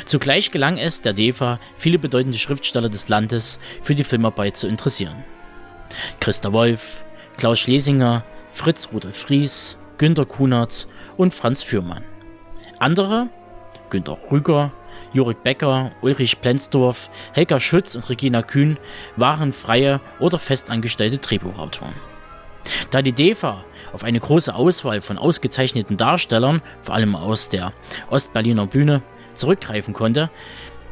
Zugleich 0.05 0.51
gelang 0.51 0.79
es 0.79 1.03
der 1.03 1.13
DEFA, 1.13 1.61
viele 1.77 1.99
bedeutende 1.99 2.39
Schriftsteller 2.39 2.89
des 2.89 3.09
Landes 3.09 3.59
für 3.83 3.95
die 3.95 4.05
Filmarbeit 4.05 4.57
zu 4.57 4.69
interessieren. 4.69 5.25
Christa 6.21 6.53
Wolf, 6.53 7.05
Klaus 7.37 7.59
Schlesinger, 7.59 8.25
Fritz 8.51 8.89
Rudolf 8.93 9.17
Fries, 9.17 9.79
Günter 9.99 10.25
Kunert 10.25 10.89
und 11.17 11.35
Franz 11.35 11.63
Fürmann. 11.63 12.05
Andere, 12.79 13.29
Günter 13.91 14.19
Rüger, 14.31 14.73
Jurik 15.13 15.43
Becker, 15.43 15.93
Ulrich 16.03 16.41
Plenzdorf, 16.41 17.11
Helga 17.33 17.61
Schütz 17.61 17.95
und 17.95 18.09
Regina 18.09 18.43
Kühn 18.43 18.79
waren 19.17 19.53
freie 19.53 20.01
oder 20.19 20.39
festangestellte 20.39 21.19
Drehbuchautoren. 21.19 21.95
Da 22.91 23.03
die 23.03 23.13
DEFA 23.13 23.65
auf 23.93 24.05
eine 24.05 24.21
große 24.21 24.55
Auswahl 24.55 25.01
von 25.01 25.19
ausgezeichneten 25.19 25.97
Darstellern, 25.97 26.63
vor 26.81 26.95
allem 26.95 27.15
aus 27.15 27.49
der 27.49 27.73
Ostberliner 28.11 28.67
Bühne, 28.67 29.03
zurückgreifen 29.35 29.95
konnte, 29.95 30.31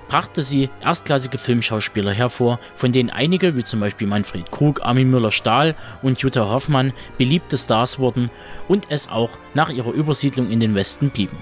brachte 0.08 0.42
sie 0.42 0.68
erstklassige 0.82 1.38
Filmschauspieler 1.38 2.12
hervor, 2.12 2.60
von 2.74 2.92
denen 2.92 3.10
einige, 3.10 3.56
wie 3.56 3.64
zum 3.64 3.80
Beispiel 3.80 4.06
Manfred 4.06 4.50
Krug, 4.50 4.84
Armin 4.84 5.10
Müller-Stahl 5.10 5.74
und 6.02 6.20
Jutta 6.20 6.48
Hoffmann, 6.48 6.92
beliebte 7.18 7.56
Stars 7.56 7.98
wurden 7.98 8.30
und 8.68 8.90
es 8.90 9.08
auch 9.08 9.30
nach 9.54 9.70
ihrer 9.70 9.92
Übersiedlung 9.92 10.50
in 10.50 10.60
den 10.60 10.74
Westen 10.74 11.10
blieben. 11.10 11.38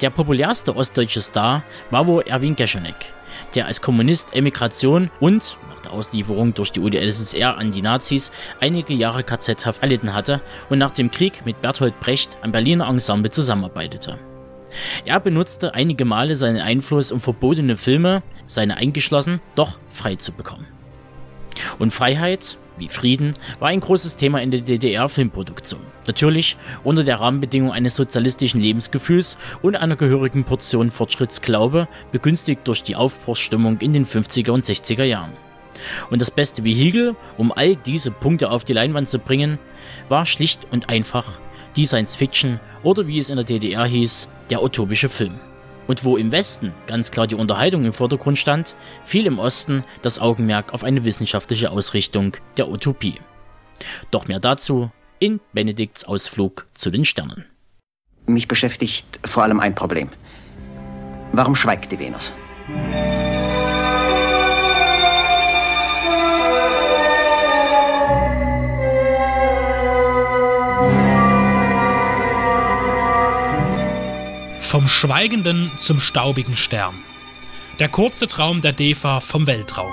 Der 0.00 0.08
populärste 0.08 0.74
ostdeutsche 0.74 1.20
Star 1.20 1.62
war 1.90 2.06
wohl 2.06 2.22
Erwin 2.22 2.56
Geschonek, 2.56 3.12
der 3.54 3.66
als 3.66 3.82
Kommunist 3.82 4.34
Emigration 4.34 5.10
und 5.20 5.58
nach 5.68 5.80
der 5.80 5.92
Auslieferung 5.92 6.54
durch 6.54 6.72
die 6.72 6.80
UdSSR 6.80 7.58
an 7.58 7.70
die 7.70 7.82
Nazis 7.82 8.32
einige 8.60 8.94
Jahre 8.94 9.24
KZ-Haft 9.24 9.82
erlitten 9.82 10.14
hatte 10.14 10.40
und 10.70 10.78
nach 10.78 10.92
dem 10.92 11.10
Krieg 11.10 11.44
mit 11.44 11.60
Bertolt 11.60 12.00
Brecht 12.00 12.38
am 12.40 12.50
Berliner 12.50 12.88
Ensemble 12.88 13.30
zusammenarbeitete. 13.30 14.18
Er 15.04 15.20
benutzte 15.20 15.74
einige 15.74 16.06
Male 16.06 16.34
seinen 16.34 16.60
Einfluss, 16.60 17.12
um 17.12 17.20
verbotene 17.20 17.76
Filme, 17.76 18.22
seine 18.46 18.78
eingeschlossen, 18.78 19.40
doch 19.54 19.78
frei 19.90 20.16
zu 20.16 20.32
bekommen. 20.32 20.66
Und 21.78 21.92
Freiheit, 21.92 22.56
wie 22.80 22.88
Frieden, 22.88 23.34
war 23.60 23.68
ein 23.68 23.80
großes 23.80 24.16
Thema 24.16 24.42
in 24.42 24.50
der 24.50 24.62
DDR-Filmproduktion. 24.62 25.80
Natürlich 26.06 26.56
unter 26.82 27.04
der 27.04 27.20
Rahmenbedingung 27.20 27.70
eines 27.70 27.94
sozialistischen 27.94 28.60
Lebensgefühls 28.60 29.38
und 29.62 29.76
einer 29.76 29.96
gehörigen 29.96 30.44
Portion 30.44 30.90
Fortschrittsglaube, 30.90 31.86
begünstigt 32.10 32.66
durch 32.66 32.82
die 32.82 32.96
Aufbruchsstimmung 32.96 33.78
in 33.78 33.92
den 33.92 34.06
50er 34.06 34.50
und 34.50 34.64
60er 34.64 35.04
Jahren. 35.04 35.32
Und 36.10 36.20
das 36.20 36.30
beste 36.30 36.64
Vehikel, 36.64 37.14
um 37.38 37.52
all 37.52 37.76
diese 37.76 38.10
Punkte 38.10 38.50
auf 38.50 38.64
die 38.64 38.72
Leinwand 38.72 39.08
zu 39.08 39.18
bringen, 39.18 39.58
war 40.08 40.26
schlicht 40.26 40.66
und 40.70 40.88
einfach 40.88 41.38
die 41.76 41.86
Science 41.86 42.16
Fiction 42.16 42.60
oder 42.82 43.06
wie 43.06 43.18
es 43.18 43.30
in 43.30 43.36
der 43.36 43.44
DDR 43.44 43.86
hieß, 43.86 44.28
der 44.50 44.62
utopische 44.62 45.08
Film. 45.08 45.38
Und 45.86 46.04
wo 46.04 46.16
im 46.16 46.30
Westen 46.32 46.72
ganz 46.86 47.10
klar 47.10 47.26
die 47.26 47.34
Unterhaltung 47.34 47.84
im 47.84 47.92
Vordergrund 47.92 48.38
stand, 48.38 48.76
fiel 49.04 49.26
im 49.26 49.38
Osten 49.38 49.82
das 50.02 50.20
Augenmerk 50.20 50.72
auf 50.72 50.84
eine 50.84 51.04
wissenschaftliche 51.04 51.70
Ausrichtung 51.70 52.36
der 52.56 52.68
Utopie. 52.68 53.20
Doch 54.10 54.28
mehr 54.28 54.40
dazu 54.40 54.90
in 55.18 55.40
Benedikts 55.52 56.04
Ausflug 56.04 56.66
zu 56.74 56.90
den 56.90 57.04
Sternen. 57.04 57.44
Mich 58.26 58.48
beschäftigt 58.48 59.20
vor 59.24 59.42
allem 59.42 59.60
ein 59.60 59.74
Problem. 59.74 60.10
Warum 61.32 61.54
schweigt 61.54 61.92
die 61.92 61.98
Venus? 61.98 62.32
Vom 74.70 74.86
schweigenden 74.86 75.68
zum 75.78 75.98
staubigen 75.98 76.54
Stern. 76.54 76.94
Der 77.80 77.88
kurze 77.88 78.28
Traum 78.28 78.62
der 78.62 78.72
DEFA 78.72 79.18
vom 79.18 79.48
Weltraum. 79.48 79.90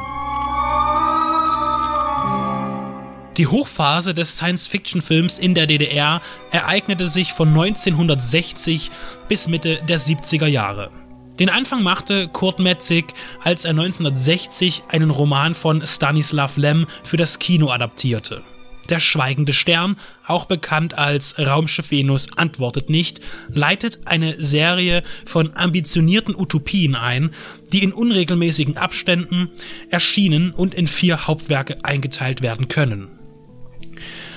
Die 3.38 3.48
Hochphase 3.48 4.14
des 4.14 4.38
Science-Fiction-Films 4.38 5.40
in 5.40 5.56
der 5.56 5.66
DDR 5.66 6.22
ereignete 6.52 7.10
sich 7.10 7.34
von 7.34 7.48
1960 7.48 8.92
bis 9.28 9.48
Mitte 9.48 9.82
der 9.90 10.00
70er 10.00 10.46
Jahre. 10.46 10.92
Den 11.40 11.50
Anfang 11.50 11.82
machte 11.82 12.28
Kurt 12.28 12.60
Metzig, 12.60 13.16
als 13.44 13.66
er 13.66 13.72
1960 13.72 14.84
einen 14.90 15.10
Roman 15.10 15.56
von 15.56 15.88
Stanislav 15.88 16.56
Lem 16.56 16.86
für 17.04 17.18
das 17.18 17.40
Kino 17.40 17.72
adaptierte. 17.72 18.44
Der 18.90 19.00
schweigende 19.00 19.54
Stern, 19.54 19.98
auch 20.26 20.46
bekannt 20.46 20.98
als 20.98 21.38
Raumschiff 21.38 21.92
Venus, 21.92 22.38
antwortet 22.38 22.90
nicht, 22.90 23.20
leitet 23.50 24.08
eine 24.08 24.42
Serie 24.42 25.04
von 25.26 25.56
ambitionierten 25.56 26.36
Utopien 26.36 26.96
ein, 26.96 27.32
die 27.74 27.84
in 27.84 27.92
unregelmäßigen 27.92 28.78
Abständen 28.78 29.50
erschienen 29.90 30.52
und 30.52 30.74
in 30.74 30.88
vier 30.88 31.28
Hauptwerke 31.28 31.84
eingeteilt 31.84 32.42
werden 32.42 32.68
können. 32.70 33.10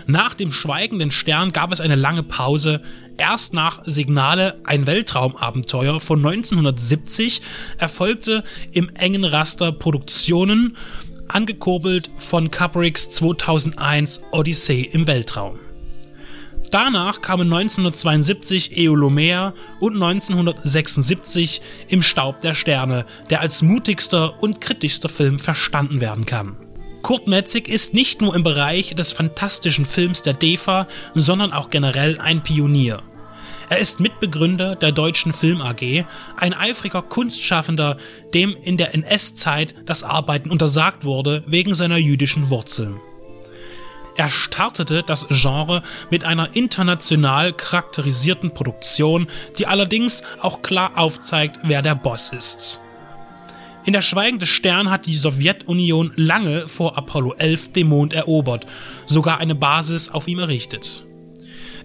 Nach 0.07 0.35
dem 0.35 0.51
schweigenden 0.51 1.13
Stern 1.13 1.53
gab 1.53 1.73
es 1.73 1.81
eine 1.81 1.95
lange 1.95 2.25
Pause. 2.25 2.83
Erst 3.17 3.55
nach 3.55 3.85
Signale 3.85 4.61
ein 4.65 4.87
Weltraumabenteuer 4.87 6.01
von 6.01 6.19
1970 6.19 7.43
erfolgte 7.79 8.43
im 8.73 8.89
engen 8.89 9.25
Raster 9.25 9.71
Produktionen 9.71 10.77
angekurbelt 11.35 12.11
von 12.17 12.51
Kubricks 12.51 13.11
2001 13.11 14.23
Odyssee 14.33 14.83
im 14.83 15.07
Weltraum. 15.07 15.59
Danach 16.71 17.21
kamen 17.21 17.53
1972 17.53 18.77
Eolomea 18.77 19.55
und 19.81 19.95
1976 19.95 21.63
Im 21.89 22.03
Staub 22.03 22.41
der 22.43 22.55
Sterne, 22.55 23.07
der 23.29 23.41
als 23.41 23.63
mutigster 23.63 24.41
und 24.41 24.61
kritischster 24.61 25.09
Film 25.09 25.41
verstanden 25.41 26.01
werden 26.01 26.27
kann. 26.27 26.57
Kurt 27.03 27.27
Metzig 27.27 27.69
ist 27.69 27.95
nicht 27.95 28.21
nur 28.21 28.37
im 28.37 28.45
Bereich 28.45 28.95
des 28.95 29.11
fantastischen 29.11 29.87
Films 29.87 30.23
der 30.23 30.35
DEFA, 30.35 30.87
sondern 31.15 31.53
auch 31.53 31.71
generell 31.71 32.21
ein 32.21 32.43
Pionier. 32.43 33.03
Er 33.71 33.79
ist 33.79 34.01
Mitbegründer 34.01 34.75
der 34.75 34.91
Deutschen 34.91 35.33
Film 35.33 35.63
AG, 35.63 36.05
ein 36.37 36.55
eifriger 36.55 37.03
Kunstschaffender, 37.03 37.99
dem 38.35 38.57
in 38.61 38.77
der 38.77 38.95
NS-Zeit 38.97 39.77
das 39.87 40.03
Arbeiten 40.03 40.51
untersagt 40.51 41.05
wurde 41.05 41.45
wegen 41.47 41.77
seiner 41.77 41.97
jüdischen 41.97 42.51
Wurzeln. 42.51 43.01
Er 44.17 44.29
startete 44.29 45.05
das 45.05 45.29
Genre 45.29 45.85
mit 46.11 46.25
einer 46.25 46.57
international 46.57 47.53
charakterisierten 47.53 48.53
Produktion, 48.55 49.29
die 49.57 49.69
allerdings 49.69 50.25
auch 50.41 50.63
klar 50.63 50.91
aufzeigt, 50.97 51.61
wer 51.63 51.81
der 51.81 51.95
Boss 51.95 52.31
ist. 52.31 52.81
In 53.85 53.93
der 53.93 54.03
Schweigende 54.03 54.47
Stern 54.47 54.91
hat 54.91 55.07
die 55.07 55.15
Sowjetunion 55.15 56.13
lange 56.17 56.67
vor 56.67 56.99
Apollo 56.99 57.35
11 57.39 57.73
den 57.75 57.87
Mond 57.87 58.15
erobert, 58.15 58.67
sogar 59.07 59.39
eine 59.39 59.55
Basis 59.55 60.09
auf 60.09 60.27
ihm 60.27 60.41
errichtet. 60.41 61.05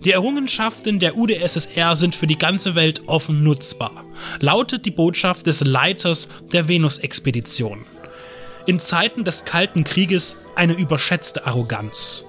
Die 0.05 0.11
Errungenschaften 0.11 0.99
der 0.99 1.17
UdSSR 1.17 1.95
sind 1.95 2.15
für 2.15 2.27
die 2.27 2.37
ganze 2.37 2.75
Welt 2.75 3.01
offen 3.07 3.43
nutzbar, 3.43 4.05
lautet 4.39 4.85
die 4.85 4.91
Botschaft 4.91 5.47
des 5.47 5.61
Leiters 5.61 6.29
der 6.53 6.67
Venus-Expedition. 6.67 7.87
In 8.67 8.79
Zeiten 8.79 9.23
des 9.23 9.45
Kalten 9.45 9.83
Krieges 9.83 10.37
eine 10.55 10.73
überschätzte 10.73 11.47
Arroganz. 11.47 12.23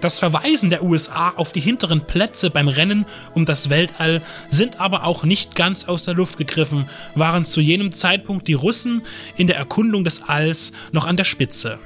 Das 0.00 0.20
Verweisen 0.20 0.70
der 0.70 0.84
USA 0.84 1.30
auf 1.30 1.50
die 1.50 1.60
hinteren 1.60 2.06
Plätze 2.06 2.48
beim 2.48 2.68
Rennen 2.68 3.04
um 3.34 3.44
das 3.44 3.70
Weltall 3.70 4.22
sind 4.48 4.78
aber 4.78 5.02
auch 5.02 5.24
nicht 5.24 5.56
ganz 5.56 5.86
aus 5.86 6.04
der 6.04 6.14
Luft 6.14 6.38
gegriffen, 6.38 6.88
waren 7.16 7.44
zu 7.44 7.60
jenem 7.60 7.90
Zeitpunkt 7.92 8.46
die 8.46 8.54
Russen 8.54 9.02
in 9.36 9.48
der 9.48 9.56
Erkundung 9.56 10.04
des 10.04 10.22
Alls 10.28 10.70
noch 10.92 11.06
an 11.06 11.16
der 11.16 11.24
Spitze. 11.24 11.80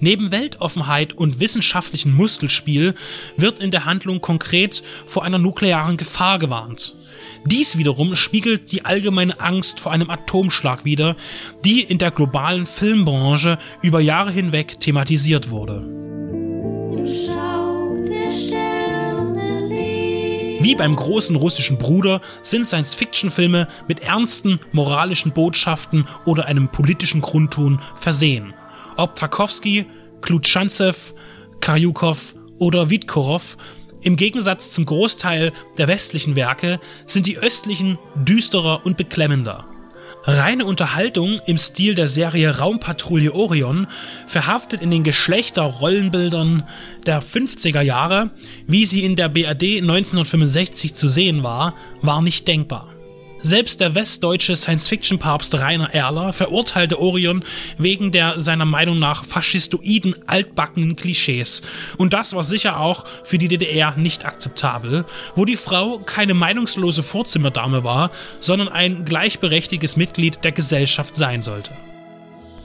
Neben 0.00 0.30
Weltoffenheit 0.30 1.12
und 1.12 1.40
wissenschaftlichem 1.40 2.14
Muskelspiel 2.14 2.94
wird 3.36 3.60
in 3.60 3.70
der 3.70 3.84
Handlung 3.84 4.20
konkret 4.20 4.82
vor 5.06 5.24
einer 5.24 5.38
nuklearen 5.38 5.96
Gefahr 5.96 6.38
gewarnt. 6.38 6.96
Dies 7.44 7.78
wiederum 7.78 8.16
spiegelt 8.16 8.72
die 8.72 8.84
allgemeine 8.84 9.40
Angst 9.40 9.80
vor 9.80 9.92
einem 9.92 10.10
Atomschlag 10.10 10.84
wider, 10.84 11.16
die 11.64 11.80
in 11.80 11.98
der 11.98 12.10
globalen 12.10 12.66
Filmbranche 12.66 13.58
über 13.82 14.00
Jahre 14.00 14.32
hinweg 14.32 14.80
thematisiert 14.80 15.50
wurde. 15.50 15.86
Wie 20.60 20.74
beim 20.74 20.96
großen 20.96 21.36
russischen 21.36 21.78
Bruder 21.78 22.20
sind 22.42 22.66
Science-Fiction-Filme 22.66 23.68
mit 23.86 24.00
ernsten 24.00 24.58
moralischen 24.72 25.30
Botschaften 25.30 26.08
oder 26.24 26.46
einem 26.46 26.68
politischen 26.68 27.20
Grundton 27.20 27.80
versehen 27.94 28.52
ob 28.96 29.14
Tarkovsky, 29.14 29.86
Klutschanzew, 30.20 30.94
Karyukov 31.60 32.34
oder 32.58 32.90
Witkorov, 32.90 33.56
im 34.02 34.16
Gegensatz 34.16 34.70
zum 34.70 34.86
Großteil 34.86 35.52
der 35.78 35.88
westlichen 35.88 36.36
Werke 36.36 36.78
sind 37.06 37.26
die 37.26 37.38
östlichen 37.38 37.98
düsterer 38.14 38.84
und 38.84 38.96
beklemmender. 38.96 39.66
Reine 40.22 40.64
Unterhaltung 40.64 41.40
im 41.46 41.56
Stil 41.56 41.94
der 41.94 42.08
Serie 42.08 42.58
Raumpatrouille 42.58 43.32
Orion, 43.32 43.86
verhaftet 44.26 44.82
in 44.82 44.90
den 44.90 45.04
Geschlechterrollenbildern 45.04 46.64
der 47.06 47.22
50er 47.22 47.80
Jahre, 47.80 48.30
wie 48.66 48.84
sie 48.86 49.04
in 49.04 49.16
der 49.16 49.28
BRD 49.28 49.82
1965 49.82 50.94
zu 50.94 51.06
sehen 51.08 51.42
war, 51.42 51.74
war 52.02 52.22
nicht 52.22 52.48
denkbar. 52.48 52.95
Selbst 53.46 53.78
der 53.78 53.94
westdeutsche 53.94 54.56
Science-Fiction-Papst 54.56 55.54
Rainer 55.54 55.94
Erler 55.94 56.32
verurteilte 56.32 56.98
Orion 56.98 57.44
wegen 57.78 58.10
der 58.10 58.40
seiner 58.40 58.64
Meinung 58.64 58.98
nach 58.98 59.24
faschistoiden, 59.24 60.16
altbackenen 60.26 60.96
Klischees. 60.96 61.62
Und 61.96 62.12
das 62.12 62.34
war 62.34 62.42
sicher 62.42 62.80
auch 62.80 63.04
für 63.22 63.38
die 63.38 63.46
DDR 63.46 63.94
nicht 63.96 64.24
akzeptabel, 64.24 65.04
wo 65.36 65.44
die 65.44 65.56
Frau 65.56 66.00
keine 66.00 66.34
meinungslose 66.34 67.04
Vorzimmerdame 67.04 67.84
war, 67.84 68.10
sondern 68.40 68.66
ein 68.66 69.04
gleichberechtigtes 69.04 69.96
Mitglied 69.96 70.42
der 70.42 70.50
Gesellschaft 70.50 71.14
sein 71.14 71.40
sollte. 71.40 71.70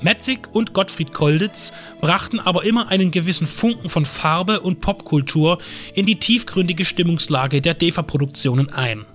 Metzig 0.02 0.50
und 0.52 0.74
Gottfried 0.74 1.13
Kolditz 1.13 1.74
brachten 2.00 2.39
aber 2.39 2.63
immer 2.63 2.88
einen 2.88 3.12
gewissen 3.12 3.46
Funken 3.46 3.91
von 3.91 4.08
Farbe 4.08 4.62
und 4.62 4.82
Popkultur 4.82 5.60
in 5.94 6.08
die 6.08 6.17
tiefgründige 6.17 6.86
Stimmungslage 6.86 7.62
der 7.62 7.76
DEFA-Produktionen 7.76 8.74
ein. 8.74 9.06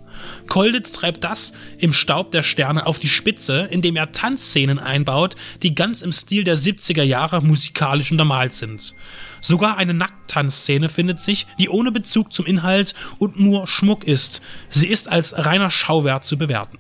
Kolditz 0.49 0.93
treibt 0.93 1.25
das 1.25 1.53
im 1.79 1.93
Staub 1.93 2.33
der 2.33 2.43
Sterne 2.43 2.87
auf 2.87 2.99
die 2.99 3.09
Spitze, 3.09 3.69
indem 3.71 3.97
er 3.97 4.13
Tanzszenen 4.13 4.79
einbaut, 4.79 5.37
die 5.63 5.75
ganz 5.75 6.03
im 6.03 6.13
Stil 6.13 6.45
der 6.45 6.57
70er 6.57 7.03
Jahre 7.03 7.43
musikalisch 7.43 8.11
untermalt 8.11 8.53
sind. 8.53 8.95
Sogar 9.41 9.77
eine 9.77 9.95
Nackttanzszene 9.95 10.89
findet 10.89 11.21
sich, 11.21 11.47
die 11.59 11.69
ohne 11.69 11.93
Bezug 11.93 12.33
zum 12.33 12.47
Inhalt 12.47 12.95
und 13.19 13.39
nur 13.39 13.67
Schmuck 13.67 14.05
ist. 14.05 14.41
Sie 14.71 14.89
ist 14.89 15.09
als 15.09 15.37
reiner 15.37 15.71
Schauwert 15.71 16.25
zu 16.25 16.37
bewerten. 16.39 16.79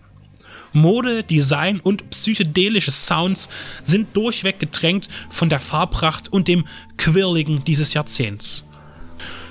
Mode, 0.72 1.24
Design 1.24 1.80
und 1.80 2.11
psychedelische 2.11 2.90
Sounds 2.90 3.48
sind 3.82 4.14
durchweg 4.14 4.59
gedrängt 4.59 5.09
von 5.30 5.48
der 5.48 5.61
Farbpracht 5.61 6.32
und 6.32 6.48
dem 6.48 6.66
Quirligen 6.98 7.64
dieses 7.64 7.94
Jahrzehnts. 7.94 8.68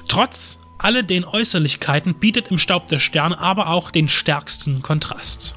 Trotz 0.08 0.60
alle 0.78 1.04
den 1.04 1.26
Äußerlichkeiten 1.26 2.16
bietet 2.16 2.52
im 2.52 2.58
Staub 2.58 2.88
der 2.88 3.00
Sterne 3.00 3.40
aber 3.40 3.68
auch 3.70 3.92
den 3.92 4.10
stärksten 4.10 4.82
Kontrast. 4.82 5.56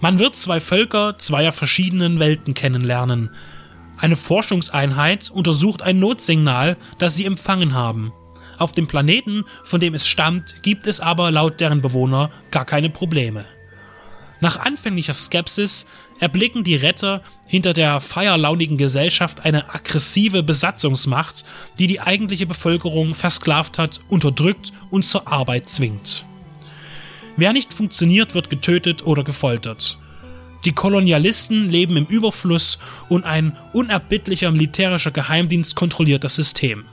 Man 0.00 0.18
wird 0.18 0.36
zwei 0.36 0.60
Völker 0.60 1.18
zweier 1.18 1.52
verschiedenen 1.52 2.20
Welten 2.20 2.54
kennenlernen. 2.54 3.30
Eine 3.96 4.16
Forschungseinheit 4.16 5.30
untersucht 5.30 5.82
ein 5.82 5.98
Notsignal, 5.98 6.76
das 6.98 7.16
sie 7.16 7.24
empfangen 7.24 7.74
haben. 7.74 8.12
Auf 8.58 8.72
dem 8.72 8.86
Planeten, 8.86 9.44
von 9.64 9.80
dem 9.80 9.94
es 9.94 10.06
stammt, 10.06 10.62
gibt 10.62 10.86
es 10.86 11.00
aber 11.00 11.30
laut 11.30 11.60
deren 11.60 11.82
Bewohner 11.82 12.30
gar 12.50 12.64
keine 12.64 12.90
Probleme. 12.90 13.44
Nach 14.40 14.58
anfänglicher 14.58 15.14
Skepsis 15.14 15.86
erblicken 16.20 16.62
die 16.62 16.76
Retter 16.76 17.22
hinter 17.46 17.72
der 17.72 18.00
feierlaunigen 18.00 18.78
Gesellschaft 18.78 19.44
eine 19.44 19.74
aggressive 19.74 20.42
Besatzungsmacht, 20.42 21.44
die 21.78 21.86
die 21.86 22.00
eigentliche 22.00 22.46
Bevölkerung 22.46 23.14
versklavt 23.14 23.78
hat, 23.78 24.00
unterdrückt 24.08 24.72
und 24.90 25.04
zur 25.04 25.26
Arbeit 25.26 25.68
zwingt. 25.68 26.24
Wer 27.36 27.52
nicht 27.52 27.74
funktioniert, 27.74 28.34
wird 28.34 28.50
getötet 28.50 29.04
oder 29.06 29.24
gefoltert. 29.24 29.98
Die 30.64 30.72
Kolonialisten 30.72 31.70
leben 31.70 31.96
im 31.96 32.06
Überfluss 32.06 32.78
und 33.08 33.24
ein 33.24 33.56
unerbittlicher 33.72 34.50
militärischer 34.50 35.12
Geheimdienst 35.12 35.76
kontrolliert 35.76 36.24
das 36.24 36.34
System. 36.34 36.84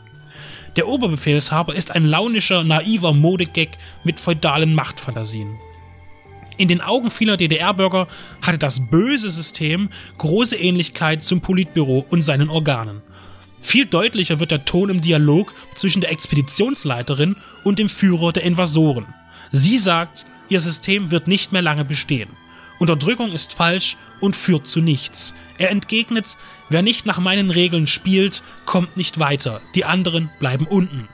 Der 0.75 0.88
Oberbefehlshaber 0.88 1.73
ist 1.73 1.91
ein 1.91 2.05
launischer, 2.05 2.63
naiver 2.63 3.13
Modegag 3.13 3.69
mit 4.03 4.19
feudalen 4.19 4.75
Machtfantasien. 4.75 5.58
In 6.57 6.67
den 6.67 6.81
Augen 6.81 7.11
vieler 7.11 7.37
DDR-Bürger 7.37 8.07
hatte 8.41 8.57
das 8.57 8.87
böse 8.89 9.29
System 9.29 9.89
große 10.17 10.55
Ähnlichkeit 10.55 11.21
zum 11.23 11.41
Politbüro 11.41 12.05
und 12.09 12.21
seinen 12.21 12.49
Organen. 12.49 13.01
Viel 13.59 13.85
deutlicher 13.85 14.39
wird 14.39 14.51
der 14.51 14.63
Ton 14.63 14.89
im 14.89 15.01
Dialog 15.01 15.53
zwischen 15.75 16.01
der 16.01 16.11
Expeditionsleiterin 16.11 17.35
und 17.63 17.79
dem 17.79 17.89
Führer 17.89 18.31
der 18.31 18.43
Invasoren. 18.43 19.07
Sie 19.51 19.77
sagt, 19.77 20.25
ihr 20.49 20.61
System 20.61 21.11
wird 21.11 21.27
nicht 21.27 21.51
mehr 21.51 21.61
lange 21.61 21.83
bestehen. 21.83 22.29
Unterdrückung 22.79 23.31
ist 23.31 23.53
falsch 23.53 23.97
und 24.21 24.35
führt 24.35 24.67
zu 24.67 24.81
nichts. 24.81 25.33
Er 25.57 25.71
entgegnet, 25.71 26.37
wer 26.69 26.81
nicht 26.81 27.05
nach 27.05 27.19
meinen 27.19 27.49
Regeln 27.49 27.87
spielt, 27.87 28.43
kommt 28.65 28.97
nicht 28.97 29.19
weiter, 29.19 29.61
die 29.73 29.85
anderen 29.85 30.29
bleiben 30.39 30.67
unten. 30.67 31.07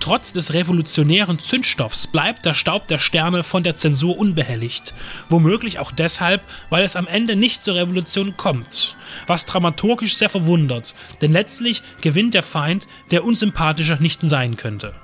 Trotz 0.00 0.32
des 0.32 0.54
revolutionären 0.54 1.38
Zündstoffs 1.38 2.06
bleibt 2.06 2.46
der 2.46 2.54
Staub 2.54 2.86
der 2.86 2.98
Sterne 2.98 3.42
von 3.42 3.62
der 3.62 3.74
Zensur 3.74 4.16
unbehelligt. 4.16 4.94
Womöglich 5.28 5.78
auch 5.80 5.90
deshalb, 5.90 6.42
weil 6.70 6.84
es 6.84 6.96
am 6.96 7.06
Ende 7.06 7.36
nicht 7.36 7.64
zur 7.64 7.74
Revolution 7.74 8.36
kommt. 8.36 8.96
Was 9.26 9.44
dramaturgisch 9.44 10.16
sehr 10.16 10.28
verwundert, 10.30 10.94
denn 11.20 11.32
letztlich 11.32 11.82
gewinnt 12.00 12.34
der 12.34 12.42
Feind, 12.42 12.86
der 13.10 13.24
unsympathischer 13.24 13.98
nicht 14.00 14.20
sein 14.22 14.56
könnte. 14.56 14.94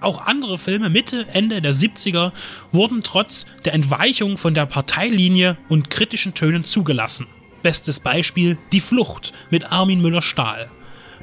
Auch 0.00 0.26
andere 0.26 0.58
Filme 0.58 0.90
Mitte, 0.90 1.26
Ende 1.32 1.62
der 1.62 1.72
70er 1.72 2.32
wurden 2.72 3.04
trotz 3.04 3.46
der 3.64 3.74
Entweichung 3.74 4.36
von 4.36 4.52
der 4.52 4.66
Parteilinie 4.66 5.56
und 5.68 5.90
kritischen 5.90 6.34
Tönen 6.34 6.64
zugelassen. 6.64 7.28
Bestes 7.62 8.00
Beispiel 8.00 8.58
Die 8.72 8.80
Flucht 8.80 9.32
mit 9.50 9.70
Armin 9.70 10.02
Müller-Stahl. 10.02 10.70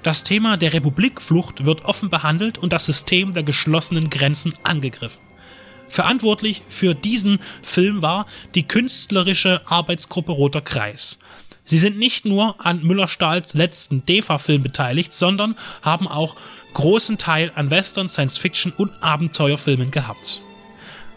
Das 0.04 0.24
Thema 0.24 0.56
der 0.56 0.74
Republikflucht 0.74 1.66
wird 1.66 1.84
offen 1.84 2.10
behandelt 2.10 2.58
und 2.58 2.72
das 2.72 2.86
System 2.86 3.34
der 3.34 3.44
geschlossenen 3.44 4.10
Grenzen 4.10 4.54
angegriffen. 4.64 5.22
Verantwortlich 5.90 6.62
für 6.70 6.94
diesen 6.94 7.40
Film 7.62 8.02
war 8.02 8.28
die 8.56 8.68
künstlerische 8.68 9.62
Arbeitsgruppe 9.66 10.32
Roter 10.32 10.62
Kreis. 10.62 11.20
Sie 11.66 11.78
sind 11.78 11.98
nicht 11.98 12.26
nur 12.26 12.56
an 12.66 12.82
Müller-Stahls 12.84 13.56
letzten 13.56 14.06
DEFA-Film 14.06 14.64
beteiligt, 14.64 15.14
sondern 15.14 15.56
haben 15.82 16.08
auch 16.08 16.36
großen 16.74 17.18
Teil 17.18 17.52
an 17.56 17.70
Western, 17.70 18.08
Science-Fiction 18.08 18.72
und 18.78 18.92
Abenteuerfilmen 19.04 19.92
gehabt. 19.92 20.42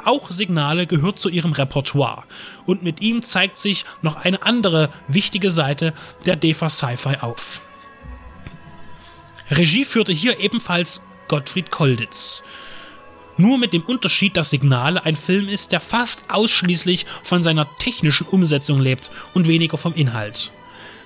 Auch 0.04 0.30
Signale 0.30 0.86
gehört 0.86 1.20
zu 1.20 1.28
ihrem 1.28 1.52
Repertoire 1.52 2.24
und 2.66 2.82
mit 2.82 3.00
ihm 3.00 3.22
zeigt 3.22 3.56
sich 3.56 3.84
noch 4.00 4.16
eine 4.16 4.42
andere 4.42 4.90
wichtige 5.06 5.50
Seite 5.50 5.92
der 6.26 6.36
DEFA 6.36 6.68
Sci-Fi 6.68 7.18
auf. 7.20 7.62
Regie 9.50 9.84
führte 9.84 10.12
hier 10.12 10.38
ebenfalls 10.40 11.02
Gottfried 11.28 11.70
Kolditz. 11.70 12.42
Nur 13.36 13.58
mit 13.58 13.72
dem 13.72 13.82
Unterschied, 13.82 14.36
dass 14.36 14.50
Signale 14.50 15.04
ein 15.04 15.16
Film 15.16 15.48
ist, 15.48 15.72
der 15.72 15.80
fast 15.80 16.24
ausschließlich 16.28 17.06
von 17.22 17.42
seiner 17.42 17.68
technischen 17.78 18.26
Umsetzung 18.26 18.80
lebt 18.80 19.10
und 19.32 19.48
weniger 19.48 19.78
vom 19.78 19.94
Inhalt. 19.94 20.52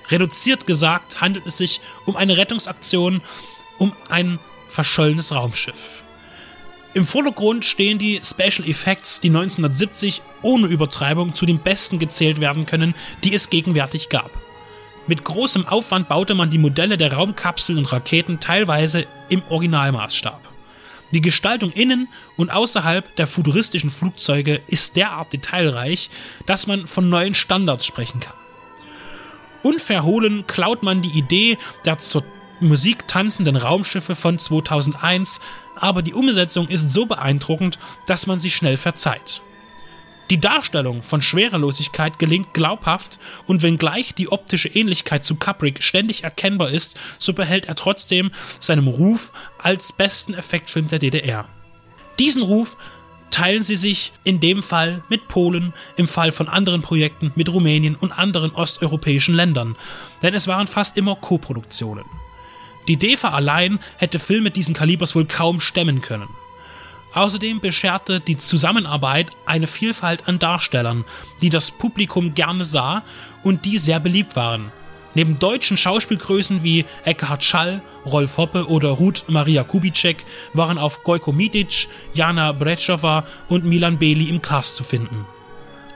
Reduziert 0.09 0.67
gesagt 0.67 1.21
handelt 1.21 1.47
es 1.47 1.59
sich 1.59 1.81
um 2.05 2.17
eine 2.17 2.37
Rettungsaktion 2.37 3.23
um 3.79 3.95
ein 4.09 4.39
verschollenes 4.69 5.33
Raumschiff. 5.33 6.03
Im 6.95 7.05
Vordergrund 7.05 7.65
stehen 7.65 7.99
die 7.99 8.21
Special 8.25 8.67
Effects, 8.67 9.21
die 9.21 9.29
1970 9.29 10.23
ohne 10.43 10.67
Übertreibung 10.67 11.35
zu 11.35 11.45
den 11.45 11.59
besten 11.59 11.99
gezählt 11.99 12.41
werden 12.41 12.65
können, 12.65 12.95
die 13.23 13.35
es 13.35 13.51
gegenwärtig 13.51 14.09
gab. 14.09 14.31
Mit 15.09 15.23
großem 15.23 15.69
Aufwand 15.69 16.09
baute 16.09 16.35
man 16.35 16.51
die 16.51 16.59
Modelle 16.59 16.99
der 16.99 17.13
Raumkapseln 17.13 17.79
und 17.79 17.93
Raketen 17.93 18.41
teilweise 18.41 19.07
im 19.29 19.43
Originalmaßstab. 19.49 20.41
Die 21.13 21.21
Gestaltung 21.21 21.71
innen 21.71 22.09
und 22.37 22.51
außerhalb 22.51 23.15
der 23.15 23.29
futuristischen 23.29 23.91
Flugzeuge 23.91 24.61
ist 24.67 24.97
derart 24.97 25.33
detailreich, 25.33 26.11
dass 26.47 26.67
man 26.67 26.89
von 26.89 27.09
neuen 27.09 27.37
Standards 27.37 27.87
sprechen 27.87 28.19
kann. 28.19 28.35
Unverhohlen 29.63 30.47
klaut 30.49 30.83
man 30.83 31.03
die 31.03 31.17
Idee 31.17 31.59
der 31.85 31.99
zur 31.99 32.25
Musik 32.59 33.07
tanzenden 33.07 33.57
Raumschiffe 33.57 34.17
von 34.17 34.39
2001, 34.39 35.41
aber 35.77 36.03
die 36.03 36.15
Umsetzung 36.15 36.69
ist 36.69 36.91
so 36.91 37.07
beeindruckend, 37.07 37.79
dass 38.07 38.27
man 38.27 38.41
sie 38.41 38.51
schnell 38.51 38.77
verzeiht. 38.77 39.43
Die 40.29 40.41
Darstellung 40.41 41.03
von 41.03 41.23
Schwerelosigkeit 41.23 42.19
gelingt 42.19 42.53
glaubhaft 42.53 43.21
und 43.47 43.63
wenngleich 43.63 44.13
die 44.13 44.29
optische 44.29 44.69
Ähnlichkeit 44.69 45.25
zu 45.25 45.37
Kubrick 45.37 45.85
ständig 45.85 46.25
erkennbar 46.25 46.71
ist, 46.71 46.99
so 47.19 47.33
behält 47.33 47.67
er 47.67 47.77
trotzdem 47.77 48.33
seinem 48.59 48.89
Ruf 48.89 49.33
als 49.59 49.93
besten 49.93 50.35
Effektfilm 50.35 50.89
der 50.89 50.99
DDR. 50.99 51.45
Diesen 52.19 52.43
Ruf 52.43 52.77
teilen 53.31 53.63
sie 53.63 53.77
sich 53.77 54.13
in 54.25 54.41
dem 54.41 54.65
Fall 54.65 55.05
mit 55.09 55.29
Polen, 55.29 55.73
im 55.97 56.09
Fall 56.09 56.33
von 56.33 56.49
anderen 56.49 56.83
Projekten 56.83 57.31
mit 57.37 57.49
Rumänien 57.49 57.95
und 57.95 58.11
anderen 58.11 58.51
osteuropäischen 58.51 59.35
Ländern, 59.35 59.77
denn 60.23 60.35
es 60.35 60.49
waren 60.49 60.67
fast 60.67 60.97
immer 60.97 61.15
Koproduktionen. 61.15 62.05
Die 62.89 62.97
DEFA 62.97 63.31
allein 63.31 63.79
hätte 63.97 64.19
Filme 64.19 64.51
diesen 64.51 64.75
Kalibers 64.75 65.15
wohl 65.15 65.27
kaum 65.27 65.61
stemmen 65.61 66.01
können. 66.01 66.29
Außerdem 67.17 67.61
bescherte 67.61 68.21
die 68.21 68.37
Zusammenarbeit 68.37 69.29
eine 69.47 69.67
Vielfalt 69.67 70.29
an 70.29 70.39
Darstellern, 70.39 71.07
die 71.41 71.49
das 71.49 71.71
Publikum 71.71 72.35
gerne 72.35 72.67
sah 72.67 73.05
und 73.43 73.65
die 73.65 73.79
sehr 73.79 74.01
beliebt 74.01 74.37
waren. 74.37 74.71
Neben 75.15 75.39
deutschen 75.39 75.79
Schauspielgrößen 75.79 76.63
wie 76.63 76.85
Eckhard 77.07 77.43
Schall, 77.43 77.81
Rolf 78.05 78.37
Hoppe 78.37 78.69
oder 78.69 78.91
Ruth 78.91 79.25
Maria 79.29 79.65
Kubitschek 79.65 80.27
waren 80.53 80.77
auf 80.77 81.05
Gojko 81.05 81.33
Mitic, 81.33 81.89
Jana 82.13 82.53
Bretschowa 82.53 83.27
und 83.49 83.65
Milan 83.65 83.99
Beli 83.99 84.29
im 84.29 84.43
Cast 84.43 84.77
zu 84.77 84.85
finden. 84.85 85.25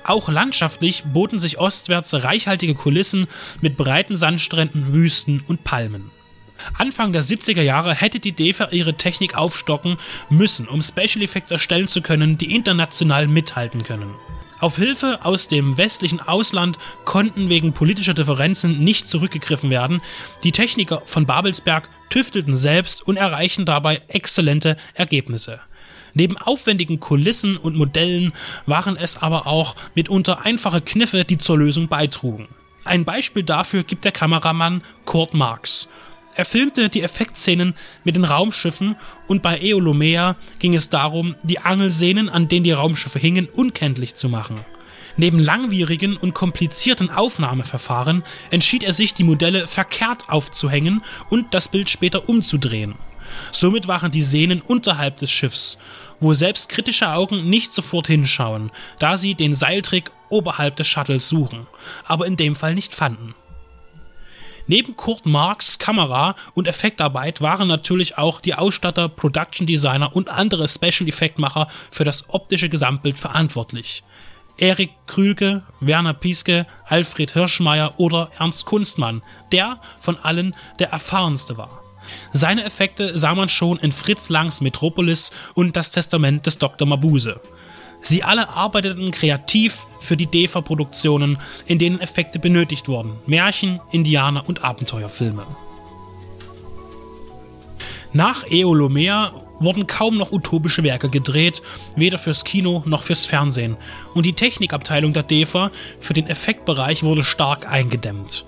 Auch 0.05 0.31
landschaftlich 0.31 1.05
boten 1.05 1.39
sich 1.39 1.59
ostwärts 1.59 2.15
reichhaltige 2.15 2.75
Kulissen 2.75 3.27
mit 3.61 3.77
breiten 3.77 4.17
Sandstränden, 4.17 4.95
Wüsten 4.95 5.45
und 5.47 5.65
Palmen. 5.65 6.11
Anfang 6.77 7.13
der 7.13 7.23
70er 7.23 7.63
Jahre 7.63 7.95
hätte 7.95 8.21
die 8.21 8.33
DEFA 8.33 8.69
ihre 8.71 8.95
Technik 8.95 9.37
aufstocken 9.37 9.97
müssen, 10.29 10.69
um 10.69 10.83
Special 10.83 11.23
Effects 11.23 11.51
erstellen 11.51 11.89
zu 11.89 12.03
können, 12.03 12.39
die 12.39 12.55
international 12.55 13.27
mithalten 13.27 13.85
können. 13.85 14.15
Auf 14.61 14.77
Hilfe 14.77 15.21
aus 15.23 15.49
dem 15.49 15.79
westlichen 15.79 16.21
Ausland 16.21 16.79
konnten 17.07 17.49
wegen 17.49 17.73
politischer 17.73 18.13
Differenzen 18.13 18.79
nicht 18.81 19.09
zurückgegriffen 19.09 19.71
werden. 19.71 20.03
Die 20.45 20.53
Techniker 20.53 21.03
von 21.07 21.25
Babelsberg 21.25 21.89
tüftelten 22.11 22.55
selbst 22.57 23.07
und 23.07 23.17
erreichen 23.17 23.65
dabei 23.65 24.03
exzellente 24.09 24.77
Ergebnisse. 24.93 25.61
Neben 26.13 26.37
aufwendigen 26.37 27.01
Kulissen 27.01 27.57
und 27.57 27.77
Modellen 27.77 28.33
waren 28.67 28.97
es 28.97 29.17
aber 29.17 29.47
auch 29.47 29.77
mitunter 29.95 30.45
einfache 30.45 30.83
Kniffe, 30.83 31.25
die 31.25 31.39
zur 31.39 31.57
Lösung 31.57 31.89
beitrugen. 31.89 32.49
Ein 32.85 33.05
Beispiel 33.05 33.45
dafür 33.45 33.85
gibt 33.85 34.05
der 34.05 34.13
Kameramann 34.13 34.83
Kurt 35.05 35.33
Marx. 35.33 35.89
Er 36.35 36.45
filmte 36.45 36.89
die 36.89 37.03
Effektszenen 37.03 37.75
mit 38.05 38.17
den 38.17 38.25
Raumschiffen 38.25 38.97
und 39.27 39.43
bei 39.43 39.61
Eolomea 39.61 40.37
ging 40.59 40.75
es 40.75 40.89
darum, 40.89 41.35
die 41.43 41.59
Angelsehnen, 41.59 42.29
an 42.29 42.49
denen 42.49 42.65
die 42.65 42.73
Raumschiffe 42.73 43.19
hingen, 43.19 43.49
unkenntlich 43.49 44.15
zu 44.15 44.29
machen. 44.29 44.61
Neben 45.17 45.39
langwierigen 45.39 46.17
und 46.17 46.35
komplizierten 46.35 47.11
Aufnahmeverfahren 47.11 48.23
entschied 48.51 48.85
er 48.85 48.93
sich, 48.93 49.13
die 49.13 49.25
Modelle 49.25 49.67
verkehrt 49.67 50.29
aufzuhängen 50.29 51.03
und 51.29 51.53
das 51.53 51.69
Bild 51.69 51.91
später 51.91 52.29
umzudrehen. 52.29 52.95
Somit 53.53 53.89
waren 53.89 54.11
die 54.11 54.23
Sehnen 54.23 54.61
unterhalb 54.61 55.19
des 55.19 55.31
Schiffs, 55.31 55.79
wo 56.21 56.33
selbst 56.33 56.69
kritische 56.69 57.13
Augen 57.13 57.49
nicht 57.49 57.73
sofort 57.73 58.07
hinschauen, 58.07 58.71
da 58.99 59.17
sie 59.17 59.35
den 59.35 59.55
Seiltrick 59.55 60.11
oberhalb 60.29 60.77
des 60.77 60.87
Shuttles 60.87 61.29
suchen, 61.29 61.67
aber 62.07 62.27
in 62.27 62.37
dem 62.37 62.55
Fall 62.57 62.75
nicht 62.75 62.95
fanden. 62.95 63.35
Neben 64.71 64.97
Kurt 64.97 65.27
Marks 65.27 65.81
Kamera 65.81 66.37
und 66.55 66.69
Effektarbeit 66.69 67.41
waren 67.41 67.67
natürlich 67.67 68.19
auch 68.19 68.41
die 68.41 68.55
Ausstatter, 68.55 69.09
Production 69.09 69.67
Designer 69.67 70.15
und 70.15 70.29
andere 70.29 70.69
Special 70.69 71.09
Effektmacher 71.09 71.67
für 71.91 72.05
das 72.05 72.29
optische 72.29 72.69
Gesamtbild 72.69 73.19
verantwortlich. 73.19 74.05
Erik 74.59 74.91
Krülke, 75.09 75.65
Werner 75.81 76.15
Pieske, 76.15 76.69
Alfred 76.87 77.33
Hirschmeier 77.33 77.95
oder 77.97 78.31
Ernst 78.39 78.65
Kunstmann, 78.65 79.25
der 79.51 79.81
von 79.99 80.17
allen 80.19 80.55
der 80.79 80.91
erfahrenste 80.91 81.59
war. 81.59 81.83
Seine 82.33 82.63
Effekte 82.63 83.19
sah 83.19 83.35
man 83.35 83.49
schon 83.49 83.77
in 83.79 83.91
Fritz 83.91 84.29
Langs 84.29 84.61
Metropolis 84.61 85.33
und 85.55 85.77
das 85.77 85.91
Testament 85.91 86.47
des 86.47 86.59
Dr. 86.59 86.87
Mabuse. 86.87 87.41
Sie 88.03 88.23
alle 88.23 88.49
arbeiteten 88.49 89.11
kreativ 89.11 89.87
für 90.01 90.17
die 90.17 90.27
DEFA-Produktionen, 90.27 91.39
in 91.67 91.79
denen 91.79 92.01
Effekte 92.01 92.39
benötigt 92.39 92.89
wurden. 92.89 93.19
Märchen, 93.27 93.81
Indianer 93.93 94.49
und 94.49 94.65
Abenteuerfilme. 94.65 95.47
Nach 98.13 98.45
Eolomea 98.51 99.33
wurden 99.61 99.87
kaum 99.87 100.17
noch 100.17 100.33
utopische 100.33 100.83
Werke 100.83 101.11
gedreht, 101.11 101.63
weder 101.95 102.19
fürs 102.19 102.45
Kino 102.45 102.83
noch 102.87 103.03
fürs 103.03 103.27
Fernsehen. 103.27 103.77
Und 104.15 104.27
die 104.27 104.33
Technikabteilung 104.33 105.13
der 105.13 105.23
DEFA 105.23 105.71
für 106.01 106.15
den 106.15 106.27
Effektbereich 106.27 107.03
wurde 107.03 107.23
stark 107.23 107.71
eingedämmt. 107.71 108.47